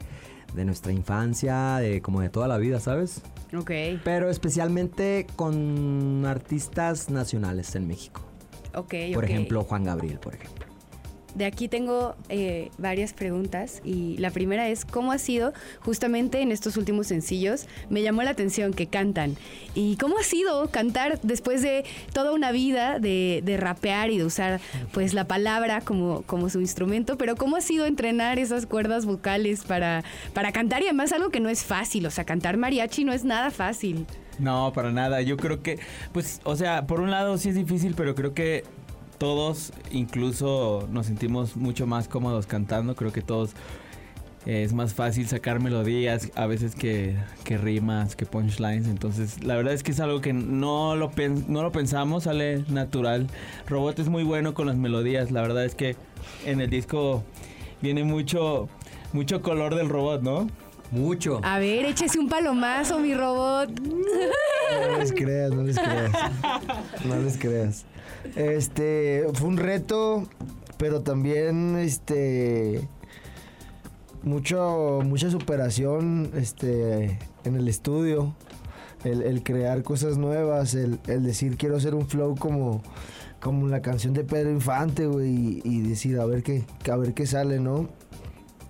de 0.56 0.66
nuestra 0.66 0.92
infancia, 0.92 1.78
de 1.78 2.02
como 2.02 2.22
de 2.22 2.30
toda 2.30 2.48
la 2.48 2.58
vida, 2.58 2.80
¿sabes? 2.80 3.22
Ok. 3.56 3.72
Pero 4.04 4.30
especialmente 4.32 5.28
con 5.36 6.26
artistas 6.26 7.10
nacionales 7.12 7.76
en 7.76 7.88
México. 7.88 8.22
Ok, 8.76 8.96
Por 9.14 9.24
ejemplo, 9.26 9.64
Juan 9.64 9.84
Gabriel, 9.84 10.18
por 10.18 10.34
ejemplo. 10.34 10.63
De 11.36 11.46
aquí 11.46 11.68
tengo 11.68 12.16
eh, 12.30 12.70
varias 12.78 13.14
preguntas 13.14 13.82
y 13.84 14.18
la 14.18 14.30
primera 14.32 14.70
es, 14.70 14.86
¿cómo 14.86 15.12
ha 15.12 15.18
sido 15.18 15.54
justamente 15.82 16.42
en 16.42 16.52
estos 16.52 16.78
últimos 16.78 17.08
sencillos? 17.08 17.66
Me 17.90 18.02
llamó 18.04 18.22
la 18.24 18.32
atención 18.32 18.74
que 18.74 18.88
cantan. 18.88 19.36
¿Y 19.74 19.98
cómo 19.98 20.20
ha 20.20 20.24
sido 20.24 20.70
cantar 20.70 21.20
después 21.22 21.62
de 21.62 21.86
toda 22.14 22.34
una 22.34 22.52
vida 22.52 23.00
de, 23.00 23.42
de 23.44 23.58
rapear 23.58 24.12
y 24.12 24.20
de 24.20 24.26
usar 24.26 24.62
pues 24.92 25.14
la 25.14 25.28
palabra 25.28 25.82
como, 25.82 26.22
como 26.24 26.50
su 26.50 26.62
instrumento? 26.62 27.18
Pero 27.18 27.36
¿cómo 27.36 27.56
ha 27.56 27.62
sido 27.62 27.86
entrenar 27.86 28.38
esas 28.38 28.66
cuerdas 28.66 29.06
vocales 29.06 29.64
para, 29.64 30.04
para 30.34 30.52
cantar? 30.52 30.82
Y 30.82 30.86
además 30.86 31.12
algo 31.14 31.30
que 31.30 31.40
no 31.40 31.50
es 31.50 31.64
fácil, 31.64 32.06
o 32.06 32.12
sea, 32.12 32.26
cantar 32.26 32.58
mariachi 32.58 33.06
no 33.06 33.14
es 33.14 33.24
nada 33.24 33.50
fácil. 33.50 34.06
No, 34.40 34.72
para 34.74 34.92
nada. 34.92 35.22
Yo 35.22 35.38
creo 35.38 35.62
que, 35.62 35.80
pues, 36.12 36.42
o 36.44 36.56
sea, 36.56 36.88
por 36.88 37.00
un 37.00 37.12
lado 37.12 37.38
sí 37.38 37.50
es 37.50 37.56
difícil, 37.56 37.94
pero 37.96 38.16
creo 38.16 38.34
que 38.34 38.64
todos 39.24 39.72
incluso 39.92 40.86
nos 40.92 41.06
sentimos 41.06 41.56
mucho 41.56 41.88
más 41.88 42.10
cómodos 42.10 42.46
cantando. 42.46 42.94
Creo 42.94 43.14
que 43.14 43.22
todos 43.22 43.52
eh, 44.46 44.64
es 44.64 44.74
más 44.74 44.94
fácil 44.94 45.30
sacar 45.30 45.62
melodías 45.62 46.30
a 46.36 46.46
veces 46.46 46.76
que, 46.76 47.16
que 47.46 47.58
rimas, 47.58 48.18
que 48.18 48.26
punchlines. 48.26 48.86
Entonces, 48.88 49.42
la 49.42 49.56
verdad 49.56 49.72
es 49.74 49.82
que 49.82 49.92
es 49.92 50.02
algo 50.02 50.20
que 50.20 50.34
no 50.34 50.98
lo, 50.98 51.10
pen- 51.12 51.46
no 51.48 51.64
lo 51.64 51.72
pensamos, 51.72 52.24
sale 52.24 52.66
natural. 52.68 53.28
Robot 53.70 53.98
es 54.00 54.10
muy 54.10 54.24
bueno 54.24 54.54
con 54.54 54.68
las 54.68 54.76
melodías. 54.76 55.32
La 55.32 55.42
verdad 55.42 55.64
es 55.64 55.74
que 55.74 55.96
en 56.46 56.60
el 56.60 56.70
disco 56.70 57.24
viene 57.82 58.04
mucho, 58.04 58.68
mucho 59.14 59.42
color 59.42 59.76
del 59.76 59.88
robot, 59.88 60.22
¿no? 60.22 60.50
Mucho. 60.92 61.40
A 61.44 61.60
ver, 61.60 61.86
échese 61.86 62.20
un 62.20 62.28
palomazo, 62.28 63.00
mi 63.00 63.14
robot. 63.16 63.70
No 63.80 64.98
les 65.00 65.14
creas, 65.14 65.52
no 65.54 65.64
les 65.64 65.80
creas. 65.80 66.12
No 67.06 67.16
les 67.20 67.38
creas. 67.38 67.86
Este, 68.36 69.26
fue 69.34 69.48
un 69.50 69.58
reto, 69.58 70.28
pero 70.78 71.02
también, 71.02 71.78
este, 71.78 72.88
mucho, 74.24 75.02
mucha 75.04 75.30
superación, 75.30 76.32
este, 76.36 77.20
en 77.44 77.56
el 77.56 77.68
estudio. 77.68 78.36
El, 79.04 79.44
crear 79.44 79.84
cosas 79.84 80.18
nuevas, 80.18 80.76
el, 80.76 80.98
decir 81.06 81.58
quiero 81.58 81.76
hacer 81.76 81.94
un 81.94 82.08
flow 82.08 82.38
como, 82.38 82.82
como 83.42 83.68
la 83.68 83.82
canción 83.82 84.14
de 84.14 84.24
Pedro 84.24 84.50
Infante, 84.50 85.08
güey, 85.08 85.62
y, 85.66 85.82
decir 85.82 86.18
a 86.22 86.26
ver 86.26 86.42
qué, 86.42 86.64
a 86.90 86.96
ver 86.96 87.14
qué 87.14 87.26
sale, 87.26 87.60
¿no? 87.60 87.90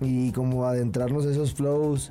Y 0.00 0.32
como 0.32 0.66
adentrarnos 0.66 1.24
a 1.24 1.30
esos 1.30 1.54
flows 1.54 2.10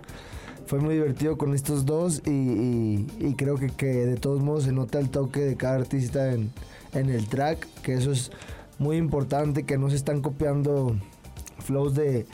fue 0.68 0.80
muy 0.80 0.94
divertido 0.96 1.38
con 1.38 1.54
estos 1.54 1.86
dos 1.86 2.22
y, 2.26 2.32
y- 2.32 3.08
y 3.20 3.34
creo 3.34 3.56
que, 3.56 3.68
que 3.68 3.88
de 3.88 4.16
todos 4.16 4.42
modos 4.42 4.64
se 4.64 4.72
nota 4.72 5.00
el 5.00 5.10
toque 5.10 5.42
de 5.42 5.58
cada 5.58 5.76
artista 5.76 6.32
en, 6.32 6.50
en 6.94 7.10
el 7.10 7.28
track, 7.28 7.68
que 7.82 7.94
eso 7.96 8.12
es 8.12 8.32
muy 8.80 8.98
importante, 8.98 9.64
que 9.64 9.78
no 9.78 9.90
se 9.90 9.96
están 9.96 10.22
copiando 10.22 10.96
flows 11.60 11.94
de, 11.96 12.26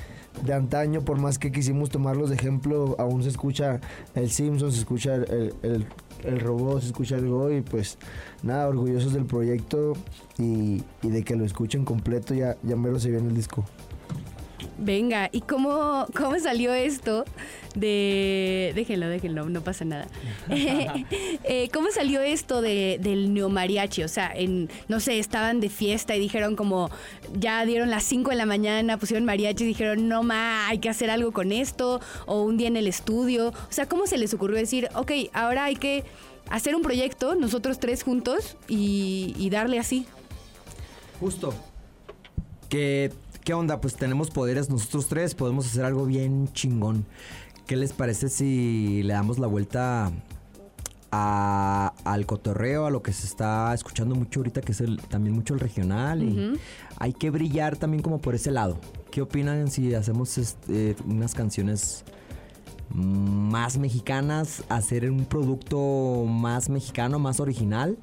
de 0.45 0.53
antaño, 0.53 1.01
por 1.01 1.19
más 1.19 1.37
que 1.37 1.51
quisimos 1.51 1.89
tomarlos 1.89 2.29
de 2.29 2.35
ejemplo, 2.35 2.95
aún 2.99 3.23
se 3.23 3.29
escucha 3.29 3.79
el 4.15 4.29
Simpson, 4.29 4.71
se 4.71 4.79
escucha 4.79 5.15
el, 5.15 5.53
el- 5.63 5.85
el 6.25 6.37
robot, 6.41 6.81
se 6.81 6.87
escucha 6.87 7.15
el 7.15 7.29
Go 7.29 7.49
y 7.49 7.61
pues 7.61 7.97
nada, 8.43 8.67
orgullosos 8.67 9.13
del 9.13 9.25
proyecto 9.25 9.93
y, 10.37 10.83
y 11.01 11.09
de 11.09 11.23
que 11.23 11.37
lo 11.37 11.45
escuchen 11.45 11.85
completo, 11.85 12.33
ya, 12.33 12.57
ya 12.61 12.75
mero 12.75 12.99
se 12.99 13.09
viene 13.09 13.29
el 13.29 13.35
disco. 13.35 13.63
Venga, 14.81 15.29
¿y 15.33 15.41
cómo, 15.41 16.07
cómo 16.15 16.39
salió 16.39 16.73
esto 16.73 17.25
de... 17.75 18.71
Déjenlo, 18.75 19.09
déjenlo, 19.09 19.49
no 19.49 19.61
pasa 19.61 19.85
nada. 19.85 20.07
Eh, 21.43 21.69
¿Cómo 21.73 21.89
salió 21.91 22.21
esto 22.21 22.61
de, 22.61 22.99
del 23.01 23.33
neomariachi? 23.33 24.03
O 24.03 24.07
sea, 24.07 24.31
en, 24.33 24.69
no 24.87 24.99
sé, 24.99 25.19
estaban 25.19 25.59
de 25.59 25.69
fiesta 25.69 26.15
y 26.15 26.19
dijeron 26.19 26.55
como, 26.55 26.89
ya 27.33 27.65
dieron 27.65 27.89
las 27.89 28.03
5 28.03 28.29
de 28.29 28.35
la 28.35 28.45
mañana, 28.45 28.97
pusieron 28.97 29.25
mariachi 29.25 29.63
y 29.63 29.67
dijeron, 29.67 30.07
no 30.07 30.21
ma, 30.21 30.67
hay 30.67 30.77
que 30.77 30.89
hacer 30.89 31.09
algo 31.09 31.31
con 31.31 31.51
esto, 31.51 32.01
o 32.25 32.43
un 32.43 32.57
día 32.57 32.67
en 32.67 32.77
el 32.77 32.87
estudio. 32.87 33.49
O 33.49 33.71
sea, 33.71 33.87
¿cómo 33.87 34.05
se 34.05 34.17
les 34.17 34.33
ocurrió 34.33 34.57
decir, 34.57 34.89
ok, 34.95 35.11
ahora 35.33 35.65
hay 35.65 35.75
que 35.75 36.03
hacer 36.49 36.75
un 36.75 36.83
proyecto, 36.83 37.35
nosotros 37.35 37.79
tres 37.79 38.03
juntos, 38.03 38.57
y, 38.67 39.33
y 39.37 39.49
darle 39.49 39.79
así? 39.79 40.05
Justo. 41.19 41.53
¿Qué, 42.69 43.11
¿Qué 43.49 43.55
onda? 43.55 43.81
Pues 43.81 43.95
tenemos 43.95 44.29
poderes 44.29 44.69
nosotros 44.69 45.07
tres, 45.07 45.33
podemos 45.33 45.65
hacer 45.65 45.83
algo 45.83 46.05
bien 46.05 46.53
chingón. 46.53 47.03
¿Qué 47.65 47.77
les 47.77 47.93
parece 47.93 48.29
si 48.29 49.01
le 49.01 49.13
damos 49.13 49.39
la 49.39 49.47
vuelta 49.47 50.11
a- 51.11 51.91
al 52.03 52.27
cotorreo, 52.27 52.85
a 52.85 52.91
lo 52.91 53.01
que 53.01 53.11
se 53.11 53.25
está 53.25 53.73
escuchando 53.73 54.13
mucho 54.13 54.41
ahorita, 54.41 54.61
que 54.61 54.73
es 54.73 54.81
el, 54.81 55.01
también 55.01 55.33
mucho 55.33 55.55
el 55.55 55.61
regional? 55.61 56.21
Y 56.21 56.59
hay 56.97 57.11
que 57.11 57.31
brillar 57.31 57.75
también 57.75 58.03
como 58.03 58.19
por 58.19 58.35
ese 58.35 58.51
lado. 58.51 58.77
¿Qué 59.09 59.23
opinan 59.23 59.71
si 59.71 59.95
hacemos 59.95 60.37
este, 60.37 60.95
unas 61.07 61.33
canciones 61.33 62.03
más 62.93 63.79
mexicanas, 63.79 64.61
hacer 64.69 65.09
un 65.09 65.25
producto 65.25 66.23
más 66.27 66.69
mexicano, 66.69 67.17
más 67.17 67.39
original? 67.39 67.97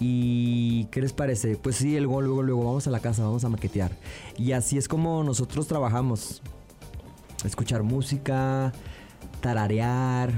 ¿Y 0.00 0.86
qué 0.86 1.02
les 1.02 1.12
parece? 1.12 1.56
Pues 1.56 1.76
sí, 1.76 1.94
el 1.96 2.04
luego, 2.04 2.22
luego, 2.22 2.42
luego 2.42 2.64
vamos 2.64 2.86
a 2.86 2.90
la 2.90 3.00
casa, 3.00 3.22
vamos 3.22 3.44
a 3.44 3.48
maquetear. 3.50 3.92
Y 4.38 4.52
así 4.52 4.78
es 4.78 4.88
como 4.88 5.22
nosotros 5.22 5.66
trabajamos. 5.68 6.40
Escuchar 7.44 7.82
música, 7.82 8.72
tararear. 9.40 10.32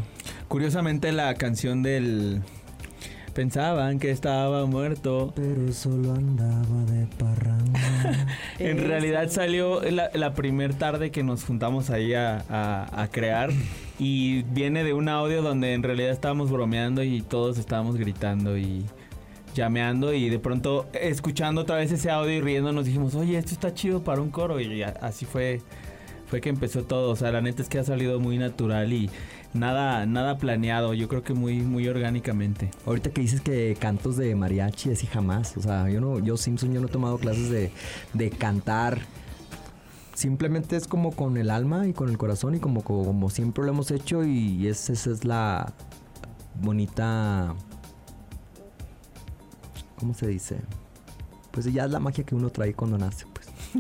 Curiosamente 0.49 1.13
la 1.13 1.35
canción 1.35 1.83
del... 1.83 2.43
Pensaban 3.35 3.99
que 3.99 4.11
estaba 4.11 4.67
muerto. 4.67 5.33
Pero 5.35 5.73
solo 5.73 6.13
andaba 6.13 6.85
de 6.91 7.07
parranda. 7.17 7.81
En 8.59 8.79
realidad 8.79 9.31
salió 9.31 9.81
la, 9.91 10.11
la 10.13 10.35
primer 10.35 10.75
tarde 10.75 11.11
que 11.11 11.23
nos 11.23 11.45
juntamos 11.45 11.89
ahí 11.91 12.13
a, 12.15 12.45
a- 12.51 13.03
a 13.03 13.09
crear 13.09 13.51
y 13.99 14.43
viene 14.43 14.85
de 14.85 14.93
un 14.93 15.09
audio 15.09 15.41
donde 15.43 15.73
en 15.73 15.83
realidad 15.83 16.11
estábamos 16.11 16.51
bromeando 16.51 17.03
y 17.03 17.23
todos 17.23 17.57
estábamos 17.59 17.97
gritando 17.97 18.59
y 18.59 18.85
llameando 19.55 20.13
y 20.13 20.29
de 20.31 20.39
pronto 20.39 20.87
escuchando 20.93 21.63
otra 21.63 21.77
vez 21.77 21.93
ese 21.93 22.11
audio 22.11 22.33
y 22.33 22.41
riendo 22.41 22.73
nos 22.73 22.87
dijimos, 22.87 23.15
oye, 23.15 23.39
esto 23.39 23.53
está 23.53 23.75
chido 23.75 24.03
para 24.03 24.21
un 24.21 24.31
coro 24.31 24.61
y 24.61 24.83
así 24.83 25.25
fue, 25.27 25.61
fue 26.27 26.41
que 26.41 26.49
empezó 26.49 26.85
todo. 26.85 27.11
O 27.11 27.17
sea, 27.17 27.33
la 27.33 27.41
neta 27.41 27.63
es 27.63 27.69
que 27.69 27.79
ha 27.79 27.85
salido 27.85 28.21
muy 28.21 28.39
natural 28.39 28.93
y 28.93 29.11
nada, 29.55 30.07
nada 30.07 30.39
planeado, 30.39 30.95
yo 30.95 31.09
creo 31.09 31.23
que 31.23 31.35
muy, 31.35 31.61
muy 31.61 31.89
orgánicamente. 31.89 32.71
Ahorita 32.87 33.11
que 33.11 33.21
dices 33.21 33.41
que 33.41 33.77
cantos 33.79 34.17
de 34.17 34.35
mariachi, 34.35 34.91
así 34.91 35.07
jamás. 35.07 35.57
O 35.57 35.63
sea, 35.63 35.89
yo 35.89 36.01
no, 36.01 36.19
yo 36.19 36.37
Simpson, 36.37 36.73
yo 36.73 36.81
no 36.81 36.87
he 36.87 36.91
tomado 36.91 37.19
clases 37.19 37.51
de, 37.51 37.71
de 38.15 38.31
cantar. 38.31 39.01
Simplemente 40.15 40.77
es 40.77 40.87
como 40.87 41.13
con 41.13 41.37
el 41.37 41.51
alma 41.51 41.87
y 41.87 41.95
con 41.95 42.11
el 42.11 42.19
corazón 42.19 42.55
y 42.55 42.61
como, 42.61 42.83
como, 42.83 43.31
siempre 43.31 43.65
lo 43.65 43.71
hemos 43.71 43.91
hecho 43.91 44.25
y 44.25 44.67
esa 44.67 44.93
es 44.93 45.25
la 45.25 45.73
bonita... 46.61 47.55
¿Cómo 50.03 50.15
se 50.15 50.27
dice? 50.27 50.57
Pues 51.53 51.73
ya 51.73 51.85
es 51.85 51.91
la 51.93 52.01
magia 52.01 52.25
que 52.25 52.35
uno 52.35 52.51
trae 52.51 52.75
cuando 52.75 52.99
nace. 52.99 53.25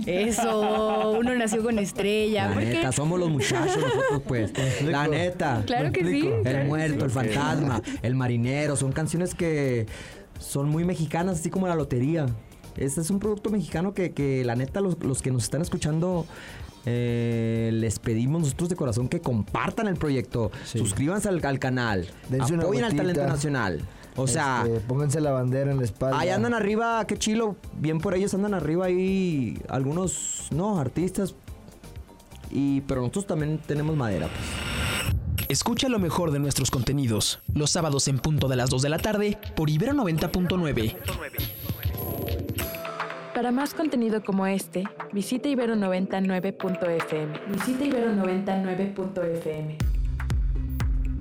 Eso, 0.06 1.18
uno 1.18 1.34
nació 1.34 1.64
con 1.64 1.80
estrella. 1.80 2.48
La 2.50 2.54
neta, 2.54 2.92
somos 2.92 3.18
los 3.18 3.28
muchachos 3.28 3.76
nosotros, 3.76 4.22
pues. 4.28 4.52
La 4.84 5.08
neta. 5.08 5.64
Claro 5.66 5.90
que 5.90 6.04
sí. 6.04 6.30
El 6.44 6.68
muerto, 6.68 7.04
el 7.06 7.10
fantasma, 7.10 7.82
el 8.02 8.14
marinero, 8.14 8.76
son 8.76 8.92
canciones 8.92 9.34
que 9.34 9.86
son 10.38 10.68
muy 10.68 10.84
mexicanas, 10.84 11.40
así 11.40 11.50
como 11.50 11.66
la 11.66 11.74
lotería. 11.74 12.26
Este 12.76 13.00
es 13.00 13.10
un 13.10 13.18
producto 13.18 13.50
mexicano 13.50 13.92
que, 13.92 14.12
que 14.12 14.44
la 14.44 14.54
neta, 14.54 14.80
los, 14.80 15.02
los 15.02 15.22
que 15.22 15.32
nos 15.32 15.42
están 15.42 15.60
escuchando 15.60 16.24
eh, 16.86 17.70
les 17.72 17.98
pedimos 17.98 18.42
nosotros 18.42 18.68
de 18.68 18.76
corazón 18.76 19.08
que 19.08 19.20
compartan 19.20 19.88
el 19.88 19.96
proyecto, 19.96 20.52
suscríbanse 20.66 21.28
al, 21.28 21.44
al 21.44 21.58
canal, 21.58 22.06
apoyen 22.30 22.84
al 22.84 22.94
talento 22.94 23.26
nacional. 23.26 23.80
O 24.16 24.26
sea, 24.26 24.64
este, 24.66 24.80
pónganse 24.80 25.20
la 25.20 25.30
bandera 25.30 25.70
en 25.70 25.78
la 25.78 25.84
espalda. 25.84 26.18
Ahí 26.18 26.28
andan 26.28 26.54
arriba, 26.54 27.04
qué 27.06 27.16
chilo. 27.16 27.56
Bien 27.78 27.98
por 27.98 28.14
ellos 28.14 28.34
andan 28.34 28.54
arriba 28.54 28.86
ahí 28.86 29.58
algunos, 29.68 30.48
no, 30.50 30.78
artistas. 30.78 31.34
Y, 32.50 32.82
pero 32.82 33.00
nosotros 33.00 33.26
también 33.26 33.58
tenemos 33.58 33.96
madera. 33.96 34.28
Pues. 34.28 35.48
Escucha 35.48 35.88
lo 35.88 35.98
mejor 35.98 36.30
de 36.30 36.38
nuestros 36.38 36.70
contenidos 36.70 37.40
los 37.54 37.70
sábados 37.70 38.08
en 38.08 38.18
punto 38.18 38.48
de 38.48 38.56
las 38.56 38.70
2 38.70 38.82
de 38.82 38.88
la 38.88 38.98
tarde 38.98 39.38
por 39.56 39.70
Ibero 39.70 39.92
90.9. 39.92 40.96
Para 43.34 43.50
más 43.50 43.74
contenido 43.74 44.22
como 44.22 44.46
este, 44.46 44.84
visita 45.12 45.48
ibero99.fm. 45.48 47.40
Visita 47.48 47.84
ibero99.fm. 47.84 49.91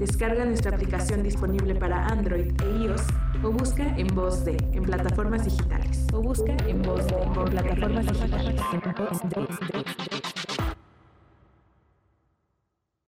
Descarga 0.02 0.44
nuestra 0.46 0.72
aplicación 0.72 1.22
disponible 1.22 1.76
para 1.76 2.08
Android 2.08 2.60
e 2.64 2.86
iOS 2.86 3.04
o 3.44 3.52
busca 3.52 3.84
en 3.84 4.08
voz 4.08 4.44
de 4.44 4.58
en 4.74 4.82
plataformas 4.82 5.46
digitales. 5.46 6.08
O 6.12 6.24
busca 6.24 6.58
en 6.68 6.82
voz 6.82 7.06
de 7.06 7.22
en 7.22 7.32
plataformas 7.32 8.08
digitales. 8.08 8.62